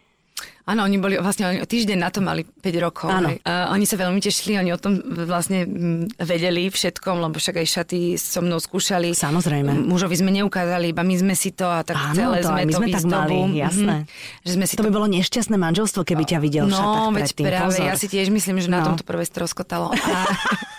Áno, 0.63 0.87
oni 0.87 0.95
boli 0.95 1.19
vlastne 1.19 1.43
oni 1.43 1.59
týždeň 1.67 1.97
na 1.99 2.07
to 2.07 2.23
mali 2.23 2.47
5 2.47 2.63
rokov. 2.79 3.11
Áno. 3.11 3.35
Uh, 3.43 3.75
oni 3.75 3.83
sa 3.83 3.99
veľmi 3.99 4.23
tešili, 4.23 4.55
oni 4.55 4.71
o 4.71 4.79
tom 4.79 4.95
vlastne 5.27 5.67
vedeli 6.23 6.71
všetkom, 6.71 7.19
lebo 7.19 7.35
však 7.35 7.59
aj 7.59 7.67
šaty 7.67 8.15
so 8.15 8.39
mnou 8.39 8.63
skúšali. 8.63 9.11
Samozrejme. 9.11 9.75
Mužovi 9.83 10.15
sme 10.15 10.31
neukázali, 10.31 10.95
iba 10.95 11.03
my 11.03 11.15
sme 11.19 11.35
si 11.35 11.51
to 11.51 11.67
a 11.67 11.83
tak 11.83 11.99
Áno, 11.99 12.15
celé 12.15 12.39
to, 12.39 12.47
sme 12.47 12.61
my 12.63 12.71
to 12.71 12.79
sme 12.79 12.87
tak 12.95 13.03
mali, 13.03 13.39
jasné. 13.59 13.95
Mm-hmm. 14.07 14.43
Že 14.47 14.51
sme 14.55 14.65
si 14.71 14.73
to, 14.73 14.79
to 14.79 14.87
by 14.87 14.93
bolo 14.95 15.07
nešťastné 15.11 15.55
manželstvo, 15.59 16.01
keby 16.07 16.23
ťa 16.23 16.39
videl 16.39 16.65
no, 16.71 16.71
v 16.71 16.79
šatách 16.79 17.03
veď 17.03 17.19
predtým. 17.19 17.45
práve, 17.51 17.75
Pozor. 17.75 17.83
ja 17.83 17.93
si 17.99 18.07
tiež 18.07 18.27
myslím, 18.31 18.55
že 18.63 18.71
na 18.71 18.79
no. 18.79 18.85
tom 18.87 18.93
to 18.95 19.03
prvé 19.03 19.27
stroskotalo. 19.27 19.91
A... 20.15 20.19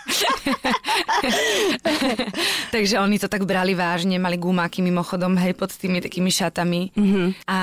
Takže 2.74 3.00
oni 3.00 3.18
to 3.18 3.28
tak 3.28 3.44
brali 3.48 3.74
vážne, 3.74 4.18
mali 4.20 4.36
gumáky 4.36 4.82
mimochodom, 4.84 5.36
hej, 5.40 5.54
pod 5.56 5.72
tými 5.72 6.00
takými 6.04 6.30
šatami. 6.30 6.92
Mm-hmm. 6.92 7.26
A 7.48 7.58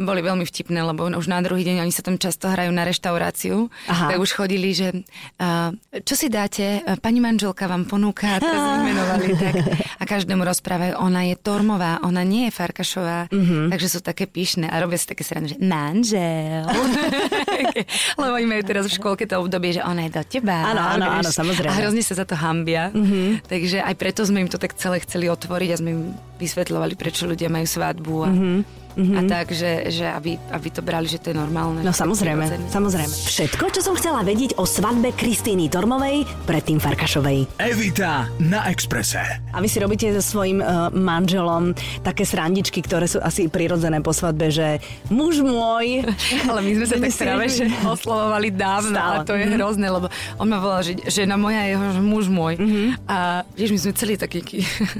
boli 0.00 0.22
veľmi 0.22 0.44
vtipné, 0.44 0.82
lebo 0.82 1.06
už 1.06 1.26
na 1.30 1.42
druhý 1.42 1.62
deň 1.62 1.80
oni 1.86 1.92
sa 1.94 2.02
tam 2.02 2.18
často 2.18 2.48
hrajú 2.50 2.72
na 2.74 2.84
reštauráciu. 2.84 3.70
Aha. 3.86 4.08
Tak 4.14 4.18
už 4.18 4.30
chodili, 4.34 4.74
že 4.74 4.92
uh, 5.40 5.70
čo 6.02 6.16
si 6.18 6.28
dáte, 6.32 6.82
pani 7.00 7.20
manželka 7.22 7.66
vám 7.70 7.84
ponúka, 7.86 8.36
a 8.36 8.38
teraz 8.42 8.62
vymenovali 8.82 9.28
tak. 9.38 9.54
A 9.96 10.04
každému 10.04 10.42
rozprávajú, 10.42 10.98
ona 10.98 11.22
je 11.28 11.36
Tormová, 11.38 12.02
ona 12.02 12.26
nie 12.26 12.50
je 12.50 12.52
Farkašová, 12.52 13.30
mm-hmm. 13.30 13.70
takže 13.72 13.88
sú 13.88 14.00
také 14.02 14.26
pyšné 14.26 14.68
a 14.68 14.80
robia 14.82 14.98
si 14.98 15.06
také 15.06 15.22
srandy, 15.22 15.54
že 15.54 15.58
manžel. 15.62 16.66
lebo 18.20 18.32
oni 18.34 18.46
majú 18.46 18.62
teraz 18.66 18.84
v 18.88 18.96
škôlke 18.96 19.24
to 19.28 19.38
obdobie, 19.38 19.76
že 19.76 19.84
ona 19.84 20.08
je 20.08 20.16
do 20.16 20.22
teba. 20.26 20.74
Áno, 20.74 20.82
áno, 20.82 21.06
áno, 21.22 21.30
samozrejme. 21.30 21.72
A 21.72 21.76
hrozne 21.86 22.02
sa 22.02 22.18
za 22.18 22.26
to 22.26 22.34
hambia. 22.34 22.90
Mm-hmm. 22.90 23.46
Takže 23.46 23.78
aj 23.86 23.94
preto 23.94 24.26
sme 24.26 24.42
im 24.42 24.50
to 24.50 24.58
tak 24.58 24.74
celé 24.74 24.98
chceli 25.06 25.30
otvoriť 25.30 25.70
a 25.70 25.78
sme 25.78 25.90
im 25.94 26.02
vysvetľovali, 26.42 26.98
prečo 26.98 27.30
ľudia 27.30 27.46
majú 27.46 27.64
svadbu 27.64 28.16
a, 28.26 28.28
mm-hmm. 28.34 28.85
A 28.96 29.20
tak, 29.28 29.52
že, 29.52 29.92
že 29.92 30.08
aby, 30.08 30.40
aby 30.48 30.68
to 30.72 30.80
brali, 30.80 31.04
že 31.04 31.20
to 31.20 31.28
je 31.32 31.36
normálne. 31.36 31.84
No 31.84 31.92
samozrejme, 31.92 32.72
samozrejme. 32.72 33.12
Všetko, 33.12 33.68
čo 33.68 33.80
som 33.84 33.92
chcela 33.92 34.24
vedieť 34.24 34.56
o 34.56 34.64
svadbe 34.64 35.12
Kristýny 35.12 35.68
Tormovej, 35.68 36.24
predtým 36.48 36.80
Farkašovej. 36.80 37.60
Evita 37.60 38.32
na 38.40 38.64
Exprese. 38.72 39.20
A 39.52 39.60
vy 39.60 39.68
si 39.68 39.84
robíte 39.84 40.08
so 40.16 40.24
svojím 40.24 40.64
uh, 40.64 40.88
manželom 40.96 41.76
také 42.00 42.24
srandičky, 42.24 42.80
ktoré 42.80 43.04
sú 43.04 43.20
asi 43.20 43.52
prirodzené 43.52 44.00
po 44.00 44.16
svadbe, 44.16 44.48
že 44.48 44.80
muž 45.12 45.44
môj... 45.44 46.08
Ale 46.50 46.64
my 46.64 46.72
sme 46.80 46.86
sa 46.88 46.96
tak 46.96 47.12
práve 47.12 47.44
že 47.52 47.68
oslovovali 48.00 48.48
dávno 48.48 48.96
Stále. 48.96 49.14
a 49.20 49.26
to 49.28 49.36
je 49.36 49.44
mm-hmm. 49.44 49.56
hrozné, 49.60 49.86
lebo 49.92 50.06
on 50.40 50.48
ma 50.48 50.56
volal, 50.56 50.80
že 50.80 50.96
žena 51.12 51.36
moja 51.36 51.68
je 51.68 51.76
muž 52.00 52.32
môj. 52.32 52.56
Mm-hmm. 52.56 52.88
A 53.12 53.44
vieš, 53.52 53.76
my 53.76 53.78
sme 53.84 53.92
celý 53.92 54.14
taký 54.16 54.40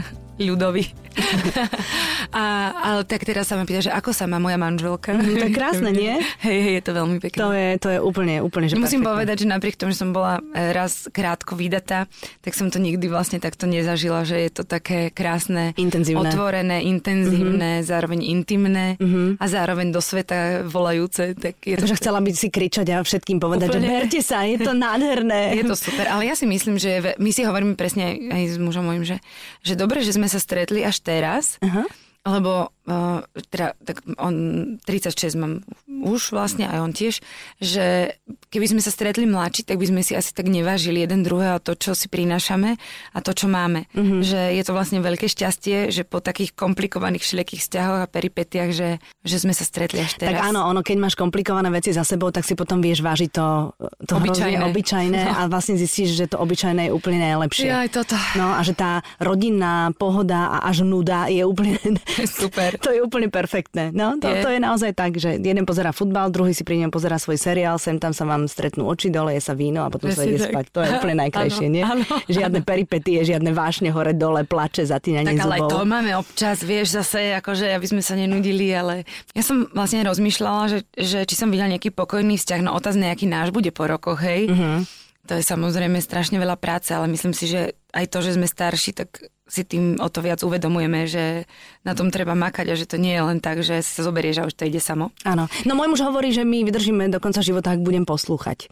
ľudový. 0.48 1.05
a, 2.36 2.44
ale 2.72 3.00
tak 3.08 3.24
teraz 3.24 3.48
sa 3.48 3.56
ma 3.56 3.64
pýta, 3.64 3.88
že 3.88 3.92
ako 3.92 4.12
sa 4.12 4.28
má 4.28 4.36
moja 4.36 4.60
manželka. 4.60 5.16
Mm, 5.16 5.36
to 5.40 5.46
je 5.48 5.54
krásne, 5.54 5.90
nie? 5.92 6.14
Hej, 6.46 6.58
hej, 6.62 6.74
je 6.80 6.82
to 6.84 6.92
veľmi 6.92 7.16
pekné. 7.18 7.38
To 7.40 7.50
je, 7.52 7.68
to 7.80 7.88
je 7.96 7.98
úplne, 8.00 8.34
úplne, 8.44 8.66
že 8.68 8.76
Musím 8.76 9.00
perfektné. 9.00 9.08
povedať, 9.08 9.36
že 9.42 9.46
napriek 9.48 9.74
tomu, 9.80 9.90
že 9.92 9.98
som 10.04 10.10
bola 10.12 10.38
e, 10.52 10.72
raz 10.76 11.08
krátko 11.10 11.56
vydatá, 11.56 12.06
tak 12.44 12.52
som 12.52 12.68
to 12.68 12.78
nikdy 12.78 13.08
vlastne 13.08 13.40
takto 13.40 13.64
nezažila, 13.64 14.22
že 14.28 14.36
je 14.46 14.50
to 14.52 14.62
také 14.68 15.10
krásne, 15.10 15.72
Intenzívne. 15.80 16.28
otvorené, 16.28 16.84
intenzívne, 16.84 17.80
mm-hmm. 17.80 17.88
zároveň 17.88 18.20
intimné 18.26 18.86
mm-hmm. 19.00 19.40
a 19.40 19.44
zároveň 19.48 19.90
do 19.90 20.00
sveta 20.04 20.66
volajúce. 20.68 21.34
Tak 21.34 21.64
je 21.64 21.74
to 21.76 21.82
Takže 21.88 21.96
chcela 21.98 22.18
by 22.20 22.30
si 22.34 22.48
kričať 22.52 22.86
a 22.92 22.96
všetkým 23.00 23.38
povedať, 23.40 23.68
Úplne. 23.72 23.86
že 23.86 23.88
berte 23.88 24.20
sa, 24.20 24.44
je 24.44 24.58
to 24.60 24.72
nádherné. 24.76 25.40
Je 25.56 25.64
to 25.64 25.78
super, 25.78 26.04
ale 26.10 26.28
ja 26.28 26.34
si 26.36 26.44
myslím, 26.44 26.76
že 26.76 27.16
my 27.16 27.30
si 27.32 27.46
hovoríme 27.46 27.78
presne 27.78 28.18
aj, 28.28 28.42
s 28.52 28.56
mužom 28.60 28.84
mojim, 28.84 29.04
že, 29.06 29.16
že 29.64 29.72
dobre, 29.78 30.04
že 30.04 30.12
sme 30.12 30.28
sa 30.28 30.36
stretli 30.36 30.84
až 30.84 31.00
teraz, 31.06 31.62
Aha. 31.62 31.86
lebo 32.26 32.74
uh, 32.86 33.20
teda, 33.50 33.74
tak 33.82 34.02
on 34.16 34.34
36 34.82 35.36
mám 35.36 35.62
už 35.86 36.30
vlastne, 36.30 36.66
aj 36.66 36.78
on 36.80 36.92
tiež, 36.92 37.18
že 37.58 38.14
keby 38.48 38.66
sme 38.70 38.80
sa 38.80 38.90
stretli 38.90 39.26
mladší, 39.26 39.66
tak 39.66 39.76
by 39.76 39.86
sme 39.90 40.00
si 40.00 40.14
asi 40.14 40.30
tak 40.30 40.46
nevážili 40.46 41.02
jeden 41.02 41.26
druhého 41.26 41.58
to, 41.58 41.74
čo 41.74 41.92
si 41.92 42.06
prinášame 42.06 42.78
a 43.12 43.18
to, 43.20 43.34
čo 43.34 43.46
máme. 43.46 43.86
Mhm. 43.92 43.98
Mm-hmm. 44.06 44.22
Že 44.22 44.40
je 44.54 44.62
to 44.62 44.72
vlastne 44.72 44.98
veľké 45.02 45.26
šťastie, 45.26 45.90
že 45.90 46.06
po 46.06 46.22
takých 46.22 46.54
komplikovaných 46.54 47.26
všelijakých 47.26 47.60
vzťahoch 47.66 48.00
a 48.04 48.10
peripetiach, 48.10 48.70
že, 48.70 49.02
že 49.26 49.36
sme 49.42 49.50
sa 49.50 49.66
stretli 49.66 50.00
až 50.00 50.14
teraz. 50.14 50.38
Tak 50.38 50.54
áno, 50.54 50.62
ono, 50.64 50.80
keď 50.80 50.96
máš 50.96 51.18
komplikované 51.18 51.68
veci 51.74 51.90
za 51.90 52.06
sebou, 52.06 52.30
tak 52.30 52.46
si 52.46 52.54
potom 52.54 52.78
vieš 52.78 53.02
vážiť 53.02 53.30
to, 53.34 53.74
to 54.06 54.14
Obyčajné. 54.14 54.62
hrozne 54.62 54.70
obyčajné 54.70 55.20
No. 55.26 55.32
a 55.32 55.42
vlastne 55.50 55.74
zistíš, 55.74 56.14
že 56.14 56.30
to 56.30 56.36
obyčajné 56.38 56.86
je 56.86 56.92
úplne 56.94 57.18
najlepšie. 57.18 57.66
Ja 57.66 57.82
aj 57.82 57.90
toto. 57.90 58.14
No 58.38 58.54
a 58.54 58.60
že 58.62 58.76
tá 58.76 59.00
rodinná 59.18 59.90
pohoda 59.96 60.54
a 60.60 60.68
až 60.68 60.86
nuda 60.86 61.26
je 61.26 61.42
úplne... 61.42 61.80
Super. 62.30 62.75
To 62.84 62.90
je 62.90 63.00
úplne 63.00 63.26
perfektné. 63.26 63.90
No, 63.90 64.16
to, 64.16 64.26
Je. 64.26 64.40
to 64.40 64.48
je 64.48 64.58
naozaj 64.58 64.92
tak, 64.92 65.14
že 65.14 65.36
jeden 65.36 65.62
pozera 65.62 65.90
futbal, 65.90 66.28
druhý 66.28 66.50
si 66.50 66.60
pri 66.60 66.82
ňom 66.82 66.90
pozera 66.90 67.16
svoj 67.16 67.36
seriál, 67.36 67.76
sem 67.76 67.96
tam 67.96 68.10
sa 68.10 68.22
vám 68.22 68.44
stretnú 68.44 68.84
oči 68.84 69.08
dole, 69.08 69.32
je 69.32 69.42
sa 69.42 69.52
víno 69.52 69.82
a 69.82 69.88
potom 69.88 70.08
sa 70.08 70.22
Presne 70.22 70.30
ide 70.30 70.40
tak. 70.40 70.50
spať. 70.50 70.64
To 70.70 70.78
je 70.80 70.88
úplne 70.94 71.16
najkrajšie, 71.22 71.66
nie? 71.66 71.82
áno. 71.82 72.04
Žiadne 72.28 72.60
peripetie, 72.62 73.22
žiadne 73.22 73.50
vášne 73.50 73.88
hore 73.88 74.12
dole, 74.12 74.42
plače, 74.42 74.82
zatínanie 74.82 75.32
Tak 75.32 75.42
ale 75.42 75.56
zubov. 75.58 75.70
to 75.70 75.78
máme 75.82 76.12
občas, 76.14 76.60
vieš, 76.60 76.94
zase, 76.94 77.34
akože 77.34 77.70
aby 77.70 77.86
sme 77.86 78.02
sa 78.02 78.14
nenudili, 78.14 78.70
ale 78.70 79.02
ja 79.32 79.42
som 79.42 79.68
vlastne 79.68 80.02
rozmýšľala, 80.02 80.62
že, 80.66 80.78
že 80.92 81.18
či 81.22 81.34
som 81.34 81.46
videla 81.46 81.68
nejaký 81.68 81.90
pokojný 81.90 82.36
vzťah, 82.36 82.60
no 82.62 82.72
otázne, 82.72 83.08
aký 83.08 83.24
náš 83.24 83.50
bude 83.50 83.70
po 83.70 83.84
rokoch, 83.84 84.20
hej. 84.20 84.46
Mhm. 84.46 84.86
To 85.26 85.34
je 85.34 85.42
samozrejme 85.42 85.98
strašne 85.98 86.38
veľa 86.38 86.54
práce, 86.54 86.94
ale 86.94 87.10
myslím 87.10 87.34
si, 87.34 87.50
že 87.50 87.74
aj 87.90 88.06
to, 88.08 88.22
že 88.22 88.34
sme 88.34 88.46
starší, 88.46 88.94
tak 88.94 89.26
si 89.46 89.62
tým 89.62 90.02
o 90.02 90.08
to 90.10 90.26
viac 90.26 90.42
uvedomujeme, 90.42 91.06
že 91.06 91.46
na 91.86 91.94
tom 91.94 92.10
treba 92.10 92.34
makať 92.34 92.66
a 92.66 92.74
že 92.74 92.90
to 92.90 92.98
nie 92.98 93.14
je 93.14 93.22
len 93.22 93.38
tak, 93.38 93.62
že 93.62 93.78
sa 93.78 94.02
zoberieš 94.02 94.42
a 94.42 94.46
už 94.50 94.58
to 94.58 94.66
ide 94.66 94.82
samo. 94.82 95.14
Áno. 95.22 95.46
No 95.62 95.78
môj 95.78 95.94
muž 95.94 96.02
hovorí, 96.02 96.34
že 96.34 96.42
my 96.42 96.66
vydržíme 96.66 97.06
do 97.14 97.22
konca 97.22 97.46
života, 97.46 97.70
ak 97.70 97.80
budem 97.86 98.02
poslúchať. 98.02 98.66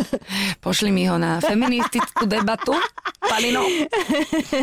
Pošli 0.64 0.92
mi 0.92 1.08
ho 1.08 1.16
na 1.16 1.40
feministickú 1.40 2.28
debatu. 2.28 2.76
Palino, 3.30 3.62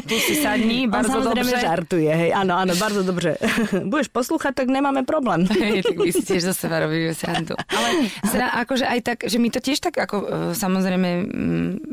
tu 0.05 0.15
si 0.19 0.43
sadni, 0.43 0.87
bardzo 0.87 1.21
dobře. 1.21 1.61
žartuje, 1.61 2.11
hej. 2.11 2.31
Áno, 2.35 2.57
áno, 2.57 2.75
bardzo 2.75 3.03
dobře. 3.03 3.37
Budeš 3.91 4.11
poslúchať, 4.11 4.53
tak 4.59 4.67
nemáme 4.67 5.07
problém. 5.07 5.47
Hej, 5.55 5.87
tak 5.87 5.95
vy 5.95 6.11
si 6.11 6.21
tiež 6.25 6.51
zo 6.51 6.53
seba 6.53 6.83
robíme 6.83 7.15
srandu. 7.15 7.55
Ale 7.55 8.11
teda 8.27 8.51
akože 8.59 8.85
aj 8.85 8.99
tak, 9.07 9.17
že 9.23 9.37
my 9.39 9.47
to 9.49 9.59
tiež 9.63 9.79
tak 9.79 9.95
ako 9.95 10.15
e, 10.19 10.25
samozrejme 10.51 11.09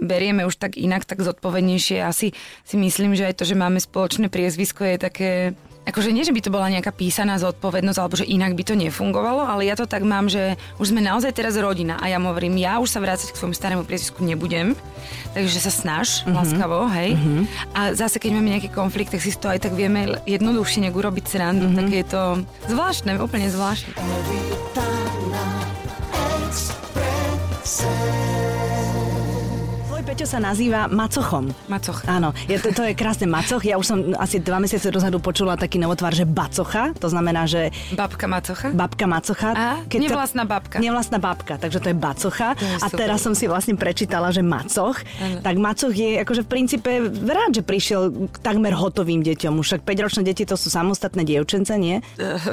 berieme 0.03 0.43
už 0.45 0.59
tak 0.59 0.75
inak, 0.75 1.07
tak 1.07 1.23
zodpovednejšie. 1.23 2.03
Asi 2.03 2.35
si 2.67 2.77
myslím, 2.77 3.15
že 3.15 3.31
aj 3.31 3.35
to, 3.39 3.45
že 3.47 3.54
máme 3.55 3.79
spoločné 3.81 4.29
priezvisko 4.29 4.85
je 4.85 4.97
také 4.99 5.31
Akože 5.85 6.17
nie, 6.17 6.25
že 6.25 6.33
by 6.33 6.41
to 6.41 6.49
bola 6.49 6.73
nejaká 6.73 6.97
písaná 6.97 7.37
zodpovednosť, 7.37 7.99
alebo 8.01 8.17
že 8.17 8.25
inak 8.25 8.57
by 8.57 8.65
to 8.65 8.73
nefungovalo, 8.73 9.45
ale 9.45 9.69
ja 9.69 9.77
to 9.77 9.85
tak 9.85 10.01
mám, 10.01 10.33
že 10.33 10.57
už 10.81 10.97
sme 10.97 11.05
naozaj 11.05 11.37
teraz 11.37 11.61
rodina 11.61 12.01
a 12.01 12.09
ja 12.09 12.17
mu 12.17 12.33
hovorím, 12.33 12.57
ja 12.57 12.81
už 12.81 12.89
sa 12.89 13.05
vrácať 13.05 13.29
k 13.29 13.37
svojmu 13.37 13.53
starému 13.53 13.85
priezvisku 13.85 14.25
nebudem, 14.25 14.73
takže 15.37 15.61
sa 15.61 15.69
snaž, 15.69 16.25
mm-hmm. 16.25 16.33
láskavo, 16.33 16.89
hej. 16.89 17.13
Mm-hmm. 17.13 17.43
A 17.77 17.81
zase, 17.93 18.17
keď 18.17 18.31
máme 18.33 18.57
nejaký 18.57 18.73
konflikt, 18.73 19.13
tak 19.13 19.21
si 19.21 19.37
toho 19.37 19.53
aj 19.53 19.61
tak 19.61 19.77
vieme 19.77 20.25
jednoduchšie 20.25 20.89
nejak 20.89 20.97
urobiť 20.97 21.25
srandu, 21.29 21.69
mm-hmm. 21.69 21.77
tak 21.77 21.89
je 21.93 22.05
to 22.09 22.23
zvláštne, 22.73 23.21
úplne 23.21 23.53
zvláštne. 23.53 23.93
Peťo 30.15 30.31
sa 30.31 30.39
nazýva 30.39 30.87
Macochom. 30.87 31.51
Macoch. 31.67 32.07
Áno, 32.07 32.31
je, 32.47 32.55
to, 32.63 32.71
to 32.71 32.87
je 32.87 32.95
krásne 32.95 33.27
Macoch. 33.27 33.67
Ja 33.67 33.75
už 33.83 33.87
som 33.91 33.99
asi 34.15 34.39
dva 34.39 34.63
mesiace 34.63 34.95
dozadu 34.95 35.19
počula 35.19 35.59
taký 35.59 35.83
novotvar, 35.83 36.15
že 36.15 36.23
Bacocha. 36.23 36.95
To 37.03 37.11
znamená, 37.11 37.51
že 37.51 37.75
Babka 37.99 38.31
Macocha? 38.31 38.71
babka 38.71 39.11
Macocha. 39.11 39.51
A? 39.59 39.83
Nevlastná 39.91 40.47
babka. 40.47 40.79
Nevlastná 40.79 41.19
babka, 41.19 41.59
takže 41.59 41.83
to 41.83 41.91
je 41.91 41.97
Bacocha. 41.99 42.55
To 42.55 42.63
je 42.63 42.79
a 42.79 42.87
super. 42.87 42.99
teraz 43.03 43.27
som 43.27 43.35
si 43.35 43.51
vlastne 43.51 43.75
prečítala, 43.75 44.31
že 44.31 44.47
Macoch. 44.47 45.03
Áno. 45.03 45.43
Tak 45.43 45.55
Macoch 45.59 45.91
je 45.91 46.23
akože 46.23 46.47
v 46.47 46.49
princípe 46.63 46.91
rád, 47.27 47.59
že 47.59 47.67
prišiel 47.67 48.31
k 48.31 48.37
takmer 48.39 48.71
hotovým 48.71 49.19
deťom. 49.19 49.59
Už 49.59 49.67
však 49.67 49.83
5-ročné 49.83 50.23
deti 50.31 50.47
to 50.47 50.55
sú 50.55 50.71
samostatné 50.71 51.27
dievčence, 51.27 51.75
nie? 51.75 51.99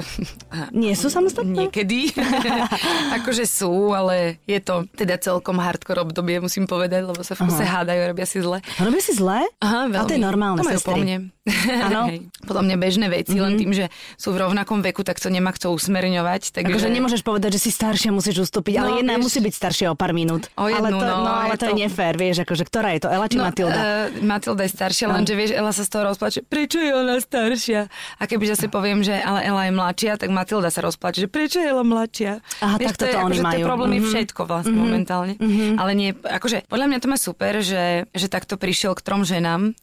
Nie 0.82 0.98
sú 0.98 1.14
samostatné? 1.14 1.70
Niekedy. 1.70 2.10
akože 3.22 3.46
sú, 3.46 3.94
ale 3.94 4.42
je 4.50 4.58
to 4.58 4.90
teda 4.98 5.22
celkom 5.22 5.62
hardcore 5.62 6.02
obdobie, 6.02 6.42
musím 6.42 6.66
povedať, 6.66 7.06
lebo 7.06 7.22
sa 7.22 7.38
v 7.38 7.51
kuse 7.52 7.64
hádajú, 7.64 8.00
robia 8.08 8.24
si 8.24 8.40
zle. 8.40 8.58
Robia 8.78 9.00
si 9.00 9.14
zle? 9.14 9.44
Aha, 9.58 9.80
A 9.86 10.02
to 10.02 10.10
je 10.10 10.16
veľmi. 10.16 10.24
normálne, 10.24 10.58
to 10.58 10.66
majú 10.66 10.80
po 10.82 10.96
mne. 10.96 11.18
Áno. 11.84 12.06
Podľa 12.44 12.64
mňa 12.64 12.76
bežné 12.78 13.08
veci, 13.08 13.34
mm-hmm. 13.34 13.42
len 13.44 13.54
tým, 13.56 13.72
že 13.72 13.86
sú 14.16 14.30
v 14.30 14.40
rovnakom 14.40 14.80
veku, 14.80 15.02
tak 15.02 15.18
to 15.18 15.28
nemá 15.28 15.50
kto 15.50 15.74
usmerňovať. 15.74 16.54
Takže... 16.54 16.70
Akože 16.70 16.88
nemôžeš 16.88 17.22
povedať, 17.22 17.58
že 17.58 17.62
si 17.62 17.72
staršia, 17.72 18.10
musíš 18.10 18.46
ustúpiť, 18.46 18.78
ale 18.78 18.88
No, 18.88 18.98
jedna 19.00 19.14
vieš- 19.16 19.26
musí 19.28 19.40
byť 19.42 19.54
staršia 19.56 19.88
o 19.88 19.96
pár 19.96 20.12
minút. 20.12 20.54
O 20.56 20.66
jednu, 20.66 20.86
ale 20.88 20.90
to, 20.94 21.04
no, 21.04 21.18
no, 21.20 21.32
ale 21.36 21.50
je 21.50 21.58
to 21.58 21.66
je 21.66 21.72
to- 21.72 21.82
nefér, 21.82 22.14
vieš, 22.16 22.38
akože 22.42 22.64
ktorá 22.64 22.90
je 22.92 23.02
to, 23.02 23.10
Ela 23.10 23.26
či 23.26 23.38
Matilda? 23.38 23.74
Uh, 23.74 23.86
Matilda 24.22 24.62
je 24.62 24.72
staršia, 24.72 25.06
lenže 25.08 25.34
vieš, 25.34 25.52
Ela 25.52 25.72
sa 25.72 25.82
z 25.82 25.90
toho 25.90 26.04
rozplače, 26.06 26.40
prečo 26.44 26.78
je 26.78 26.92
ona 26.92 27.18
staršia? 27.18 27.82
A 28.16 28.24
keby 28.24 28.44
zase 28.48 28.66
poviem, 28.68 29.02
že 29.02 29.18
ale 29.18 29.42
Ela 29.42 29.66
je 29.66 29.74
mladšia, 29.74 30.12
tak 30.16 30.30
Matilda 30.30 30.70
sa 30.70 30.80
rozplače, 30.80 31.18
že 31.20 31.28
prečo 31.28 31.58
je 31.58 31.68
Ela 31.68 31.82
mladšia? 31.82 32.38
Aha, 32.60 32.78
vieš, 32.78 32.88
tak 32.88 32.98
to 32.98 33.04
je, 33.04 33.12
toto 33.12 33.18
oni 33.20 33.30
akože, 33.32 33.42
To 33.42 33.50
je 33.50 33.50
majú. 33.58 33.66
problém 33.66 33.92
je 33.92 34.00
Mhm. 34.00 34.08
všetko 34.08 34.42
vlastne 34.44 34.78
momentálne. 34.78 35.34
Ale 35.74 35.92
nie, 35.92 36.10
akože 36.14 36.58
podľa 36.68 36.86
mňa 36.86 36.98
to 37.00 37.08
má 37.08 37.18
super, 37.18 37.41
že, 37.66 38.06
že 38.14 38.28
takto 38.30 38.56
prišiel 38.56 38.94
k 38.94 39.02
trom 39.02 39.26
ženám. 39.26 39.74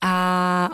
A 0.00 0.12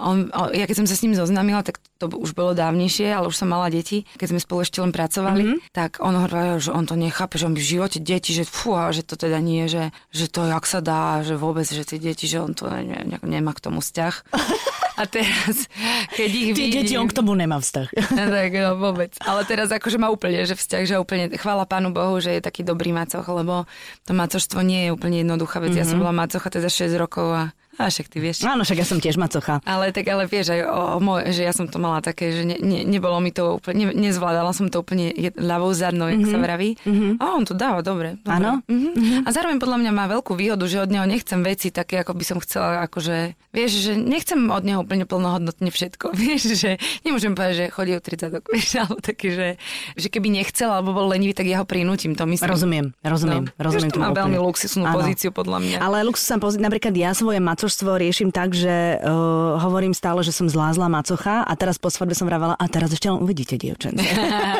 on, 0.05 0.28
ja 0.52 0.69
keď 0.69 0.85
som 0.85 0.87
sa 0.87 0.95
s 0.95 1.02
ním 1.02 1.16
zoznámila, 1.16 1.64
tak 1.64 1.81
to 1.97 2.12
už 2.12 2.37
bolo 2.37 2.52
dávnejšie, 2.52 3.09
ale 3.09 3.33
už 3.33 3.40
som 3.40 3.49
mala 3.49 3.73
deti, 3.73 4.05
keď 4.21 4.37
sme 4.37 4.40
spolu 4.45 4.61
ešte 4.69 4.85
len 4.85 4.93
pracovali, 4.93 5.64
tak 5.73 6.05
on 6.05 6.12
hovoril, 6.12 6.61
že 6.61 6.71
on 6.71 6.85
to 6.85 6.95
nechápe, 6.95 7.40
že 7.40 7.49
on 7.49 7.57
v 7.57 7.64
živote 7.64 7.99
deti, 8.05 8.37
že 8.37 8.45
fú, 8.45 8.76
že 8.93 9.00
to 9.00 9.16
teda 9.16 9.40
nie, 9.40 9.64
že, 9.66 9.97
že 10.12 10.28
to 10.28 10.45
jak 10.45 10.69
sa 10.69 10.85
dá, 10.85 11.25
že 11.25 11.40
vôbec, 11.40 11.64
že 11.64 11.88
tie 11.88 11.97
deti, 11.97 12.28
že 12.28 12.45
on 12.45 12.52
to 12.52 12.69
ne, 12.69 12.85
ne, 12.85 13.19
nemá 13.25 13.57
k 13.57 13.64
tomu 13.64 13.81
vzťah. 13.81 14.14
A 14.97 15.05
teraz, 15.05 15.69
keď 16.17 16.31
ich 16.33 16.49
Tie 16.57 16.73
vidím... 16.73 16.83
deti, 16.83 16.95
on 16.97 17.05
k 17.05 17.17
tomu 17.17 17.37
nemá 17.37 17.61
vzťah. 17.61 17.88
No, 18.17 18.23
tak 18.33 18.50
no, 18.57 18.71
vôbec. 18.81 19.12
Ale 19.21 19.45
teraz 19.45 19.69
akože 19.69 20.00
má 20.00 20.09
úplne, 20.09 20.41
že 20.49 20.57
vzťah, 20.57 20.83
že 20.88 20.97
úplne, 20.97 21.29
chvála 21.37 21.69
pánu 21.69 21.93
Bohu, 21.93 22.17
že 22.17 22.33
je 22.33 22.41
taký 22.41 22.65
dobrý 22.65 22.97
macoch, 22.97 23.25
lebo 23.29 23.69
to 24.09 24.17
macoštvo 24.17 24.65
nie 24.65 24.88
je 24.88 24.91
úplne 24.97 25.21
jednoduchá 25.21 25.61
vec. 25.61 25.76
Mm-hmm. 25.76 25.85
Ja 25.85 25.91
som 25.91 26.00
bola 26.00 26.17
macocha 26.17 26.49
teda 26.49 26.73
6 26.73 26.97
rokov 26.97 27.29
a 27.29 27.43
a 27.76 27.88
však 27.88 28.09
ty 28.09 28.18
vieš. 28.18 28.42
Áno, 28.42 28.64
však 28.64 28.78
ja 28.80 28.87
som 28.87 28.99
tiež 28.99 29.16
macocha. 29.16 29.61
Ale 29.62 29.92
tak 29.92 30.09
ale 30.09 30.25
vieš 30.25 30.52
aj 30.52 30.61
o, 30.64 30.80
o 30.97 31.00
môj, 31.00 31.28
že 31.30 31.45
ja 31.45 31.52
som 31.52 31.68
to 31.68 31.76
mala 31.76 32.00
také, 32.00 32.33
že 32.33 32.42
ne, 32.42 32.56
ne, 32.56 32.83
nebolo 32.83 33.21
mi 33.21 33.30
to 33.30 33.61
úplne, 33.61 33.92
ne, 33.92 33.95
nezvládala 33.95 34.50
som 34.50 34.73
to 34.73 34.80
úplne 34.80 35.12
ľavou 35.37 35.71
zadnou, 35.76 36.09
jak 36.09 36.25
sa 36.26 36.38
vraví. 36.40 36.80
Mm-hmm. 36.83 37.12
A 37.21 37.25
on 37.37 37.45
to 37.45 37.52
dáva 37.52 37.85
dobre. 37.85 38.16
Áno? 38.25 38.64
Mm-hmm. 38.64 39.25
A 39.25 39.28
zároveň 39.30 39.61
podľa 39.61 39.78
mňa 39.85 39.92
má 39.92 40.04
veľkú 40.09 40.33
výhodu, 40.33 40.64
že 40.64 40.80
od 40.83 40.90
neho 40.90 41.04
nechcem 41.04 41.40
veci 41.45 41.68
také, 41.68 42.00
ako 42.00 42.16
by 42.16 42.25
som 42.25 42.38
chcela, 42.40 42.85
akože, 42.88 43.37
vieš, 43.52 43.73
že 43.88 43.92
nechcem 43.95 44.40
od 44.49 44.64
neho 44.64 44.80
úplne 44.80 45.04
plnohodnotne 45.04 45.68
všetko. 45.68 46.12
Vieš, 46.26 46.59
že 46.59 46.71
nemôžem 47.06 47.37
povedať, 47.37 47.54
že 47.54 47.64
chodí 47.71 47.92
o 47.95 48.00
30 48.02 48.40
vieš, 48.56 48.83
alebo 48.83 48.99
taký, 48.99 49.30
že, 49.30 49.49
že 49.95 50.09
keby 50.11 50.33
nechcel 50.33 50.73
alebo 50.73 50.90
bol 50.90 51.06
lenivý, 51.06 51.37
tak 51.37 51.47
ja 51.47 51.62
ho 51.62 51.66
prinútim, 51.68 52.16
to 52.18 52.26
myslím. 52.26 52.49
Rozumiem, 52.50 52.87
rozumiem, 53.04 53.45
No. 53.47 53.62
rozumiem. 53.62 53.90
Vieš, 53.90 53.97
to 53.97 54.02
má 54.02 54.11
veľmi 54.11 54.38
luxusnú 54.40 54.85
pozíciu, 54.90 55.30
podľa 55.30 55.59
mňa. 55.62 55.76
Ale 55.78 56.02
luxusná 56.02 56.37
pozícia, 56.40 56.64
napríklad 56.64 56.95
ja 56.97 57.11
svoje 57.12 57.38
macožstvo 57.66 57.99
riešim 57.99 58.30
tak, 58.30 58.54
že 58.54 59.02
uh, 59.02 59.58
hovorím 59.58 59.90
stále, 59.90 60.23
že 60.23 60.30
som 60.30 60.46
zlá 60.46 60.70
zlá 60.70 60.87
macocha 60.87 61.42
a 61.42 61.52
teraz 61.58 61.82
po 61.82 61.90
svadbe 61.90 62.14
som 62.14 62.30
vravala, 62.30 62.54
a 62.54 62.70
teraz 62.70 62.94
ešte 62.94 63.11
len 63.11 63.18
uvidíte, 63.18 63.58
dievčence. 63.58 64.06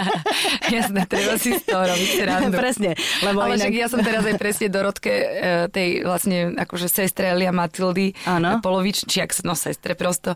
Jasné, 0.75 1.06
treba 1.06 1.38
si 1.38 1.54
z 1.54 1.62
toho 1.70 1.86
robiť 1.86 2.10
srandu. 2.18 2.58
Presne, 2.66 2.98
lebo 3.22 3.46
Ale 3.46 3.62
inak... 3.62 3.70
ja 3.70 3.86
som 3.86 4.02
teraz 4.02 4.26
aj 4.26 4.42
presne 4.42 4.66
Dorotke, 4.66 5.14
e, 5.14 5.26
tej 5.70 6.02
vlastne 6.02 6.58
akože 6.58 6.90
sestre 6.90 7.30
Elia 7.30 7.54
Matildy, 7.54 8.10
Áno. 8.26 8.58
e, 8.58 8.64
polovič, 8.64 9.06
či 9.06 9.22
ak, 9.22 9.38
no 9.46 9.54
sestre 9.54 9.94
prosto, 9.94 10.34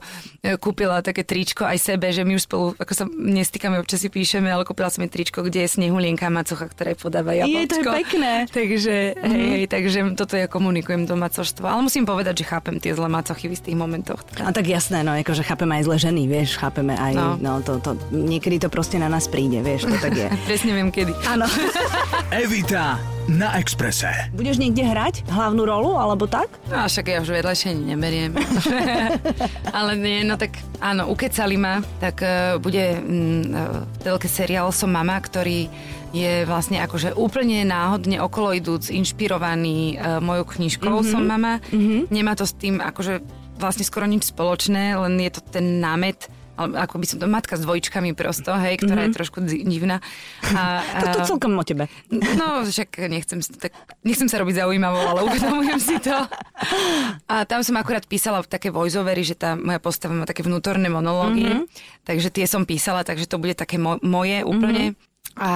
kúpila 0.63 1.03
také 1.03 1.27
tričko 1.27 1.67
aj 1.67 1.79
sebe, 1.83 2.15
že 2.15 2.23
my 2.23 2.39
už 2.39 2.47
spolu, 2.47 2.79
ako 2.79 2.93
sa 2.95 3.05
nestýkame, 3.11 3.83
občas 3.83 3.99
si 3.99 4.15
píšeme, 4.15 4.47
ale 4.47 4.63
kúpila 4.63 4.95
som 4.95 5.03
jej 5.03 5.11
tričko, 5.11 5.43
kde 5.43 5.67
je 5.67 5.75
snehulienka 5.75 6.31
macocha, 6.31 6.71
ktoré 6.71 6.95
podáva 6.95 7.35
Je, 7.35 7.43
jablčko. 7.43 7.67
to 7.67 7.91
je 7.91 7.99
pekné. 8.07 8.33
Takže, 8.47 8.95
hej, 9.19 9.43
hej, 9.59 9.65
takže 9.67 9.99
toto 10.15 10.39
ja 10.39 10.47
komunikujem 10.47 11.11
do 11.11 11.19
macoštva. 11.19 11.75
Ale 11.75 11.83
musím 11.83 12.07
povedať, 12.07 12.45
že 12.45 12.45
chápem 12.45 12.60
chápem 12.61 12.77
tie 12.77 12.93
zlé 12.93 13.09
macochy 13.09 13.49
v 13.49 13.57
istých 13.57 13.73
momentoch. 13.73 14.21
A 14.37 14.53
tak 14.53 14.69
jasné, 14.69 15.01
no, 15.01 15.17
akože 15.17 15.41
chápeme 15.41 15.81
aj 15.81 15.89
zle 15.89 15.97
ženy, 15.97 16.29
vieš, 16.29 16.61
chápeme 16.61 16.93
aj, 16.93 17.17
no, 17.17 17.29
No. 17.41 17.65
to, 17.65 17.81
to, 17.81 17.97
niekedy 18.13 18.61
to 18.61 18.69
proste 18.69 19.01
na 19.01 19.09
nás 19.09 19.33
príde, 19.33 19.65
vieš, 19.65 19.89
to 19.89 19.97
tak 19.97 20.13
je. 20.13 20.29
Presne 20.53 20.77
viem 20.77 20.93
kedy. 20.93 21.17
Áno. 21.25 21.49
Evita 22.45 23.01
na 23.33 23.57
Exprese. 23.57 24.29
Budeš 24.37 24.61
niekde 24.61 24.85
hrať 24.85 25.25
hlavnú 25.33 25.65
rolu, 25.65 25.97
alebo 25.97 26.29
tak? 26.29 26.53
No 26.69 26.85
však 26.85 27.09
ja 27.09 27.25
už 27.25 27.33
vedľajšie 27.33 27.73
ani 27.73 27.85
neberiem. 27.97 28.37
Ale 29.77 29.97
nie, 29.97 30.21
no 30.27 30.37
tak 30.37 30.61
áno, 30.85 31.09
ukecali 31.09 31.57
ma, 31.57 31.81
tak 31.97 32.21
uh, 32.21 32.61
bude 32.61 32.99
mm, 33.01 33.43
uh, 33.55 33.87
v 33.87 33.97
telke 34.05 34.27
seriál 34.27 34.69
Som 34.75 34.93
mama, 34.93 35.17
ktorý 35.17 35.71
je 36.11 36.43
vlastne 36.43 36.83
akože 36.83 37.15
úplne 37.15 37.63
náhodne 37.63 38.19
okolo 38.19 38.51
idúc 38.51 38.91
inšpirovaný 38.91 39.95
uh, 39.95 40.19
mojou 40.19 40.59
knižkou 40.59 40.91
mm-hmm. 40.91 41.13
Som 41.15 41.23
mama. 41.23 41.63
Mm-hmm. 41.71 42.11
Nemá 42.11 42.35
to 42.35 42.50
s 42.51 42.59
tým 42.59 42.83
akože 42.83 43.23
vlastne 43.63 43.87
skoro 43.87 44.11
nič 44.11 44.35
spoločné, 44.35 44.99
len 44.99 45.15
je 45.23 45.31
to 45.31 45.41
ten 45.47 45.79
námet 45.79 46.27
ale 46.61 46.77
ako 46.77 47.01
by 47.01 47.07
som 47.09 47.17
to, 47.17 47.25
matka 47.25 47.57
s 47.57 47.65
dvojčkami 47.65 48.13
prosto, 48.13 48.53
hej, 48.53 48.85
ktorá 48.85 49.09
mm-hmm. 49.09 49.13
je 49.13 49.17
trošku 49.17 49.39
dzi- 49.41 49.65
divná. 49.65 50.05
A, 50.53 50.85
Toto 51.09 51.25
celkom 51.25 51.57
o 51.57 51.65
tebe. 51.65 51.89
No, 52.13 52.61
však 52.61 53.01
nechcem, 53.09 53.41
tak, 53.41 53.73
nechcem 54.05 54.29
sa 54.29 54.37
robiť 54.45 54.61
zaujímavou, 54.61 55.01
ale 55.01 55.21
uvedomujem 55.25 55.81
si 55.81 55.97
to. 56.05 56.13
A 57.33 57.49
tam 57.49 57.65
som 57.65 57.81
akurát 57.81 58.05
písala 58.05 58.45
také 58.45 58.69
voiceovery, 58.69 59.25
že 59.25 59.41
tá 59.41 59.57
moja 59.57 59.81
postava 59.81 60.13
má 60.13 60.29
také 60.29 60.45
vnútorné 60.45 60.93
monológy, 60.93 61.49
mm-hmm. 61.49 61.65
takže 62.05 62.29
tie 62.29 62.45
som 62.45 62.69
písala, 62.69 63.09
takže 63.09 63.25
to 63.25 63.41
bude 63.41 63.57
také 63.57 63.81
mo- 63.81 64.03
moje 64.05 64.45
úplne. 64.45 64.93
Mm-hmm. 64.93 65.10
A 65.41 65.51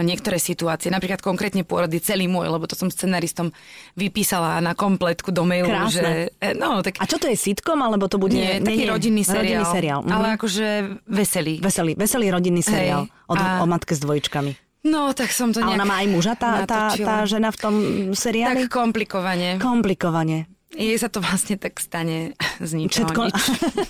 niektoré 0.00 0.40
situácie, 0.40 0.88
napríklad 0.88 1.20
konkrétne 1.20 1.60
pôrody 1.60 2.00
celý 2.00 2.24
môj, 2.24 2.48
lebo 2.48 2.64
to 2.64 2.72
som 2.72 2.88
scenaristom 2.88 3.52
vypísala 3.92 4.56
na 4.64 4.72
kompletku 4.72 5.28
do 5.28 5.44
mailu, 5.44 5.68
Krásne. 5.68 6.32
že... 6.32 6.40
e, 6.40 6.56
No, 6.56 6.80
tak 6.80 6.96
A 6.96 7.04
čo 7.04 7.20
to 7.20 7.28
je 7.28 7.36
sitcom, 7.36 7.76
alebo 7.76 8.08
to 8.08 8.16
bude... 8.16 8.32
nie, 8.32 8.56
taký 8.58 8.88
rodinný 8.88 9.20
seriál. 9.22 9.60
Rodinný 9.60 9.66
seriál. 9.68 10.00
mhm. 10.00 10.12
Ale 10.16 10.26
akože 10.40 10.66
veselý. 11.04 11.60
Veselý, 11.60 11.92
veselý 11.92 12.32
rodinný 12.32 12.64
seriál 12.64 13.04
o, 13.28 13.34
a- 13.36 13.60
o 13.60 13.68
matke 13.68 13.92
s 13.92 14.00
dvojčkami. 14.00 14.56
No, 14.88 15.12
tak 15.12 15.28
som 15.34 15.52
to 15.52 15.60
A 15.60 15.68
nejak 15.68 15.76
ona 15.76 15.84
má 15.84 15.96
aj 16.00 16.08
muža, 16.08 16.32
tá, 16.38 16.64
tá, 16.64 16.88
tá 16.94 17.16
žena 17.28 17.52
v 17.52 17.58
tom 17.60 17.74
seriáli? 18.16 18.64
Tak 18.64 18.72
komplikovane. 18.72 19.60
Komplikovane. 19.60 20.48
Jej 20.68 21.00
sa 21.00 21.08
to 21.08 21.18
vlastne 21.18 21.56
tak 21.56 21.80
stane 21.80 22.36
z 22.60 22.70
ničoho 22.74 23.08
Všetko, 23.08 23.20
nič. 23.24 23.40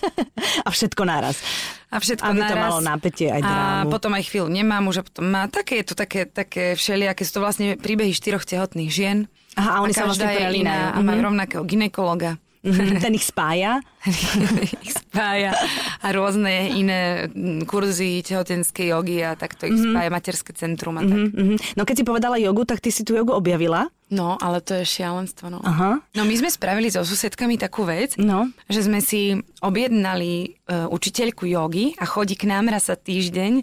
a 0.66 0.68
všetko 0.70 1.02
naraz. 1.02 1.42
A 1.88 1.98
všetko 1.98 2.22
Aby 2.24 2.38
to 2.38 2.46
naraz. 2.46 2.64
malo 2.64 2.78
napätie 2.78 3.28
aj 3.28 3.40
A 3.40 3.44
drámu. 3.44 3.90
potom 3.90 4.10
aj 4.14 4.22
chvíľu 4.24 4.46
nemá 4.46 4.78
muža, 4.78 5.02
potom 5.02 5.26
má 5.26 5.50
také, 5.50 5.82
je 5.82 5.90
to 5.90 5.94
také, 5.96 6.24
také 6.24 6.78
všelijaké, 6.78 7.26
sú 7.26 7.38
to 7.38 7.42
vlastne 7.42 7.74
príbehy 7.74 8.14
štyroch 8.14 8.46
tehotných 8.46 8.88
žien. 8.88 9.26
Aha, 9.54 9.70
a 9.74 9.82
oni 9.82 9.90
sa 9.90 10.06
každá 10.06 10.22
vlastne 10.22 10.38
prelínajú. 10.38 10.84
A 10.94 10.98
majú 11.02 11.20
rovnakého 11.24 11.62
ginekologa. 11.66 12.38
Mhm, 12.58 12.98
Ten 12.98 13.14
ich 13.14 13.26
spája. 13.26 13.82
ich 14.82 14.92
spája 14.92 15.54
a 15.98 16.06
rôzne 16.10 16.74
iné 16.74 17.26
mm, 17.26 17.66
kurzy 17.66 18.22
tehotenskej 18.22 18.90
jogy 18.92 19.22
a 19.22 19.34
takto 19.34 19.66
ich 19.66 19.78
spája 19.78 20.10
materské 20.10 20.50
centrum 20.54 20.94
a 20.94 21.02
tak. 21.02 21.18
Mhm. 21.34 21.54
No 21.74 21.82
keď 21.82 21.94
si 21.96 22.04
povedala 22.04 22.38
jogu, 22.38 22.62
tak 22.62 22.78
ty 22.78 22.90
si 22.90 23.02
tú 23.02 23.14
jogu 23.14 23.30
objavila. 23.30 23.90
No, 24.08 24.36
ale 24.36 24.60
to 24.60 24.72
je 24.72 24.88
šialenstvo, 24.88 25.52
no. 25.52 25.60
Aha. 25.60 26.00
No 26.14 26.22
my 26.24 26.34
sme 26.34 26.48
spravili 26.48 26.88
so 26.88 27.04
susedkami 27.04 27.56
takú 27.56 27.84
vec, 27.84 28.16
No. 28.16 28.48
že 28.64 28.80
sme 28.80 28.98
si 28.98 29.36
objednali 29.60 30.32
uh, 30.64 30.88
učiteľku 30.88 31.44
jogy 31.44 31.92
a 31.94 32.04
chodí 32.04 32.32
k 32.32 32.48
nám 32.48 32.68
raz 32.68 32.88
za 32.88 32.96
týždeň. 32.96 33.60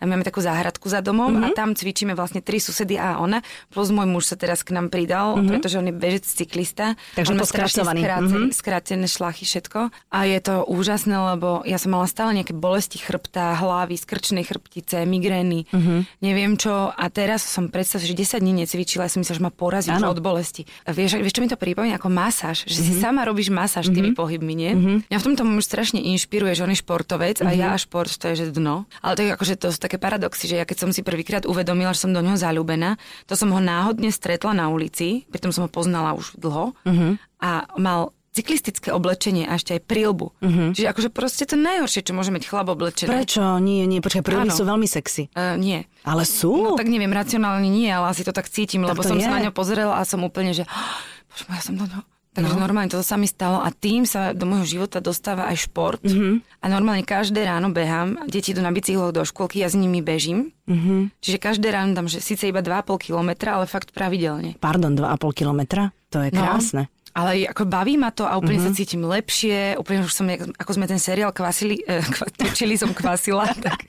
Máme 0.00 0.22
takú 0.22 0.38
záhradku 0.38 0.86
za 0.86 1.00
domom 1.00 1.28
Mhm. 1.28 1.34
mm-hmm. 1.34 1.46
a 1.46 1.56
tam 1.56 1.68
cvičíme 1.72 2.12
vlastne 2.12 2.38
tri 2.38 2.58
susedy 2.58 2.94
a 2.94 3.18
ona. 3.18 3.42
Plus 3.68 3.88
môj 3.88 4.06
muž 4.06 4.24
sa 4.24 4.34
teraz 4.34 4.60
k 4.60 4.70
nám 4.70 4.88
pridal, 4.88 5.34
mm-hmm. 5.34 5.48
pretože 5.48 5.74
on 5.74 5.84
je 5.84 5.94
bežec 5.94 6.24
cyklista. 6.24 6.94
Mhm. 6.94 7.14
Takže 7.14 7.28
on 7.28 7.34
má 7.34 7.42
poskracovaný. 7.42 8.00
strašne 8.00 8.00
skrátené, 8.00 8.38
Mhm. 8.38 8.52
skrátené 8.52 9.06
šlachy, 9.06 9.44
všetko. 9.44 9.80
A 10.08 10.18
je 10.24 10.38
to 10.40 10.54
úžasné, 10.64 11.16
lebo 11.28 11.62
ja 11.64 11.76
som 11.76 11.90
mala 11.90 12.06
stále 12.06 12.30
nejaké 12.32 12.52
bolesti 12.52 12.96
chrbta, 12.96 13.54
hlavy, 13.54 13.96
skrčnej 13.96 14.42
chrbtice, 14.42 15.02
migrény, 15.02 15.64
Mhm. 15.64 15.74
mm-hmm. 15.74 16.00
neviem 16.20 16.54
čo. 16.54 16.72
A 16.88 17.04
teraz 17.08 17.42
som 17.42 17.66
predstav, 17.66 17.98
že 18.00 18.12
10 18.12 18.38
dní 18.38 18.54
necvičila, 18.56 19.02
ja 19.02 19.10
som 19.10 19.20
myslela, 19.20 19.36
že 19.36 19.44
ma 19.44 19.52
porazí 19.52 19.90
už 19.90 20.04
od 20.04 20.20
bolesti. 20.20 20.62
A 20.84 20.90
vieš, 20.90 21.16
vieš, 21.16 21.32
čo 21.32 21.42
mi 21.42 21.48
to 21.48 21.56
pripomína? 21.56 21.96
Ako 21.96 22.08
masáž. 22.08 22.64
Že 22.64 22.76
Mhm. 22.76 22.84
si 22.84 22.92
sama 22.96 23.22
robíš 23.22 23.48
masáž 23.48 23.88
tými 23.88 24.12
pohybmi, 24.12 24.54
nie? 24.54 24.70
Mňa 25.04 25.18
v 25.18 25.26
tomto 25.26 25.42
muž 25.42 25.64
strašne 25.64 25.98
inšpiruje, 25.98 26.52
že 26.52 26.62
on 26.62 26.70
je 26.70 26.78
športovec 26.78 27.40
a 27.40 27.50
Mhm. 27.50 27.56
ja 27.56 27.68
a 27.70 27.78
šport, 27.78 28.10
to 28.10 28.28
je 28.28 28.36
že 28.38 28.46
dno. 28.50 28.86
Ale 29.00 29.12
to 29.14 29.22
je 29.22 29.30
akože 29.30 29.54
to 29.56 29.68
sú 29.68 29.78
také 29.88 29.96
paradoxy, 29.96 30.44
že 30.44 30.60
ja 30.60 30.68
keď 30.68 30.76
som 30.84 30.90
si 30.92 31.00
prvýkrát 31.00 31.42
uvedomila, 31.42 31.90
že 31.90 32.04
som 32.04 32.12
do 32.12 32.20
neho 32.20 32.36
zalúbená, 32.36 33.00
to 33.24 33.32
som 33.32 33.48
ho 33.48 33.58
náhodne 33.58 34.12
stretla 34.12 34.52
na 34.52 34.68
ulici, 34.68 35.24
pritom 35.32 35.48
som 35.48 35.64
ho 35.64 35.70
poznala 35.72 36.12
už 36.12 36.36
dlho 36.36 36.76
Mhm. 36.84 37.16
a 37.40 37.50
mal 37.74 38.12
cyklistické 38.28 38.94
oblečenie 38.94 39.50
a 39.50 39.58
ešte 39.58 39.74
aj 39.74 39.82
prílbu. 39.82 40.30
Čiže 40.70 40.86
akože 40.86 41.08
proste 41.10 41.42
to 41.42 41.58
najhoršie, 41.58 42.06
čo 42.06 42.14
môže 42.14 42.30
mať 42.30 42.46
chlap 42.46 42.70
oblečené. 42.70 43.10
Prečo? 43.10 43.58
Nie, 43.58 43.82
nie, 43.82 43.98
počkaj, 43.98 44.22
prílby 44.22 44.54
sú 44.54 44.62
veľmi 44.62 44.86
sexy. 44.86 45.26
Uh, 45.34 45.58
nie. 45.58 45.82
Ale 46.06 46.22
sú? 46.22 46.54
No 46.54 46.78
tak 46.78 46.86
neviem, 46.86 47.10
racionálne 47.10 47.66
nie, 47.66 47.90
ale 47.90 48.14
asi 48.14 48.22
to 48.22 48.30
tak 48.30 48.46
cítim, 48.46 48.86
lebo 48.86 49.02
to 49.02 49.10
som 49.10 49.18
je. 49.18 49.26
sa 49.26 49.34
na 49.34 49.42
ňo 49.42 49.50
pozrela 49.50 49.98
a 49.98 50.06
som 50.06 50.22
úplne, 50.22 50.54
že 50.54 50.62
bože, 51.32 51.50
ja 51.50 51.58
som 51.58 51.74
do 51.74 51.88
ňo... 51.88 51.98
Takže 52.38 52.54
no. 52.54 52.62
normálne 52.62 52.86
toto 52.86 53.02
sa 53.02 53.18
mi 53.18 53.26
stalo 53.26 53.58
a 53.58 53.68
tým 53.68 54.06
sa 54.06 54.30
do 54.30 54.46
môjho 54.46 54.78
života 54.78 55.02
dostáva 55.02 55.50
aj 55.50 55.66
šport. 55.66 55.98
Mhm. 56.06 56.14
Mm-hmm. 56.14 56.34
A 56.62 56.66
normálne 56.70 57.02
každé 57.02 57.42
ráno 57.42 57.68
behám, 57.68 58.22
deti 58.26 58.54
idú 58.54 58.62
na 58.62 58.70
bicykloch 58.70 59.10
do 59.10 59.26
škôlky, 59.26 59.58
ja 59.58 59.66
s 59.66 59.74
nimi 59.74 59.98
bežím. 59.98 60.54
Mhm. 60.64 60.70
Mm-hmm. 60.70 61.00
Čiže 61.18 61.38
každé 61.38 61.66
ráno 61.68 61.92
tam, 61.92 62.06
že 62.06 62.22
síce 62.22 62.46
iba 62.46 62.62
2,5 62.62 62.94
kilometra, 63.02 63.58
ale 63.58 63.66
fakt 63.66 63.90
pravidelne. 63.90 64.54
Pardon, 64.56 64.94
2,5 64.94 65.34
kilometra? 65.34 65.90
To 66.08 66.22
je 66.22 66.30
No. 66.30 66.40
krásne. 66.40 66.86
Ale 67.12 67.50
ako 67.50 67.66
baví 67.66 67.98
ma 67.98 68.14
to 68.14 68.22
a 68.22 68.38
úplne 68.38 68.62
Mhm. 68.62 68.64
uh-huh. 68.64 68.74
sa 68.74 68.78
cítim 68.78 69.02
lepšie, 69.02 69.74
úplne 69.74 70.06
už 70.06 70.12
som, 70.14 70.28
ako 70.30 70.70
sme 70.70 70.86
ten 70.86 71.02
seriál 71.02 71.34
kvasili, 71.34 71.82
eh, 71.82 71.98
točili, 72.38 72.78
som 72.78 72.94
kvasila, 72.94 73.50
tak... 73.58 73.82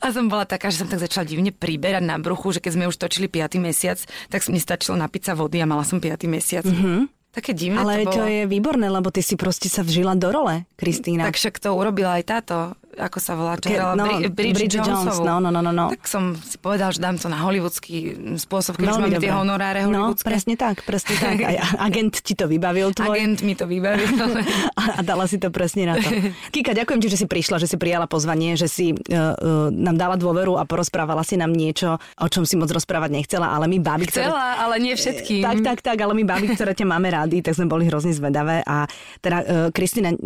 A 0.00 0.10
som 0.14 0.26
bola 0.26 0.44
taká, 0.48 0.72
že 0.72 0.82
som 0.82 0.88
tak 0.88 1.02
začala 1.02 1.28
divne 1.28 1.52
priberať 1.52 2.04
na 2.04 2.16
bruchu, 2.16 2.56
že 2.56 2.60
keď 2.62 2.72
sme 2.76 2.84
už 2.88 2.96
točili 2.96 3.26
5. 3.28 3.60
mesiac, 3.60 3.98
tak 4.32 4.44
mi 4.48 4.58
stačilo 4.58 4.96
napiť 4.96 5.22
sa 5.30 5.32
vody 5.36 5.60
a 5.60 5.66
mala 5.68 5.84
som 5.84 6.00
5. 6.00 6.24
mesiac. 6.26 6.64
Uh-huh. 6.64 7.06
Také 7.30 7.54
divné. 7.54 7.78
Ale 7.78 8.02
to 8.02 8.10
bolo. 8.10 8.16
to 8.18 8.24
je 8.26 8.42
výborné, 8.50 8.90
lebo 8.90 9.14
ty 9.14 9.22
si 9.22 9.38
proste 9.38 9.70
sa 9.70 9.86
vžila 9.86 10.18
do 10.18 10.34
role, 10.34 10.66
Kristýna. 10.74 11.30
Tak 11.30 11.38
však 11.38 11.62
to 11.62 11.70
urobila 11.78 12.18
aj 12.18 12.24
táto, 12.26 12.74
ako 13.00 13.18
sa 13.18 13.32
volá, 13.32 13.56
čo 13.56 13.66
Ke- 13.66 13.80
no, 13.90 14.04
Bri- 14.04 14.28
Bridget, 14.28 14.54
Bridget 14.70 14.82
Jones, 14.82 15.16
no, 15.18 15.38
no, 15.38 15.48
no, 15.48 15.60
no, 15.60 15.70
no. 15.70 15.86
Tak 15.88 16.04
som 16.04 16.36
si 16.36 16.56
povedal, 16.56 16.90
že 16.90 16.98
dám 16.98 17.16
to 17.16 17.26
na 17.26 17.40
hollywoodský 17.40 17.96
spôsob, 18.36 18.76
keď 18.76 18.86
už 18.86 18.98
máme 19.00 19.16
tie 19.16 19.30
honoráre 19.30 19.82
No, 19.82 20.12
hollywoodske. 20.12 20.22
presne 20.22 20.54
tak, 20.54 20.82
presne 20.82 21.14
tak. 21.16 21.36
Aj 21.40 21.56
agent 21.86 22.14
ti 22.16 22.32
to 22.32 22.44
vybavil 22.44 22.92
tvoj. 22.92 23.10
Agent 23.10 23.40
mi 23.40 23.52
to 23.52 23.64
vybavil. 23.64 24.06
a, 24.80 24.82
a 24.96 25.02
dala 25.02 25.24
si 25.24 25.36
to 25.36 25.48
presne 25.48 25.86
na 25.86 25.96
to. 25.96 26.08
Kika, 26.50 26.72
ďakujem 26.72 27.00
ti, 27.00 27.08
že 27.08 27.16
si 27.16 27.26
prišla, 27.26 27.56
že 27.56 27.66
si 27.66 27.76
prijala 27.76 28.04
pozvanie, 28.04 28.54
že 28.54 28.66
si 28.66 28.92
uh, 28.92 29.00
uh, 29.32 29.68
nám 29.68 29.96
dala 29.96 30.14
dôveru 30.14 30.54
a 30.54 30.64
porozprávala 30.64 31.22
si 31.22 31.34
nám 31.34 31.50
niečo, 31.50 31.94
o 31.96 32.26
čom 32.26 32.42
si 32.42 32.54
moc 32.54 32.68
rozprávať 32.68 33.10
nechcela, 33.10 33.48
ale 33.48 33.64
my 33.66 33.78
baby, 33.78 34.04
ktoré... 34.04 34.26
Chcela, 34.26 34.60
ale 34.60 34.74
nie 34.78 34.92
všetkým. 34.92 35.40
Tak, 35.40 35.58
tak, 35.62 35.78
tak, 35.82 35.98
ale 35.98 36.12
my 36.12 36.24
baby, 36.24 36.48
ktoré 36.50 36.72
ťa 36.72 36.86
máme 36.86 37.08
rádi, 37.08 37.40
tak 37.40 37.54
sme 37.54 37.64
boli 37.64 37.86
hrozne 37.86 38.10
zvedavé 38.10 38.60
a 38.62 38.84
teda 39.18 39.38
uh, 39.38 39.44
Kristina 39.70 40.10
n- 40.10 40.20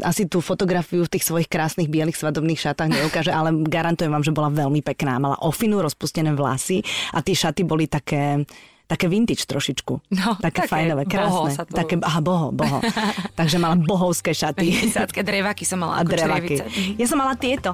asi 0.00 0.24
tú 0.24 0.38
fotografiu 0.38 1.02
v 1.02 1.10
tých 1.10 1.24
svojich 1.24 1.46
krásnych 1.46 1.88
bielých 1.88 2.11
svadobných 2.16 2.60
šatách 2.60 2.90
neukáže, 2.90 3.32
ale 3.32 3.52
garantujem 3.64 4.12
vám, 4.12 4.24
že 4.24 4.34
bola 4.34 4.48
veľmi 4.50 4.80
pekná. 4.80 5.16
Mala 5.16 5.38
ofinu, 5.40 5.80
rozpustené 5.80 6.32
vlasy 6.32 6.82
a 7.12 7.20
tie 7.20 7.36
šaty 7.36 7.62
boli 7.64 7.86
také 7.86 8.44
také 8.82 9.08
vintage 9.08 9.48
trošičku. 9.48 10.12
No, 10.12 10.36
také, 10.36 10.68
také 10.68 10.68
fajnové, 10.68 11.08
boho 11.08 11.48
krásne. 11.48 11.56
sa 11.56 11.64
to- 11.64 11.72
Také, 11.72 11.96
aha, 11.96 12.20
boho, 12.20 12.52
boho. 12.52 12.84
Takže 13.40 13.56
mala 13.56 13.80
bohovské 13.80 14.36
šaty. 14.36 14.92
Sádke 14.92 15.24
dreváky 15.24 15.64
som 15.64 15.80
mala 15.80 15.96
A 15.96 16.04
ako 16.04 16.12
drevaky. 16.12 16.60
črevice. 16.60 17.00
Ja 17.00 17.06
som 17.08 17.16
mala 17.16 17.32
tieto. 17.40 17.72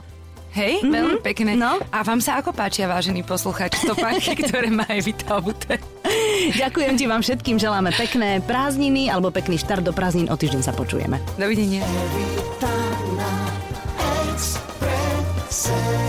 Hej, 0.55 0.81
mm-hmm. 0.81 0.95
veľmi 0.95 1.19
pekné. 1.21 1.51
No. 1.59 1.77
A 1.93 2.01
vám 2.07 2.25
sa 2.25 2.41
ako 2.41 2.57
páčia, 2.57 2.89
vážení 2.89 3.21
poslucháči, 3.21 3.85
stopánky, 3.85 4.33
ktoré 4.47 4.73
má 4.73 4.87
Evita 4.89 5.37
obuté? 5.37 5.77
Ďakujem 6.57 6.95
ti 6.97 7.05
vám 7.05 7.21
všetkým, 7.21 7.61
želáme 7.61 7.93
pekné 7.93 8.41
prázdniny 8.47 9.13
alebo 9.13 9.29
pekný 9.29 9.61
štart 9.61 9.85
do 9.85 9.93
prázdnin. 9.93 10.31
O 10.33 10.39
týždeň 10.39 10.63
sa 10.65 10.73
počujeme. 10.73 11.21
Dovidenia. 11.37 11.85
Listen. 15.69 16.08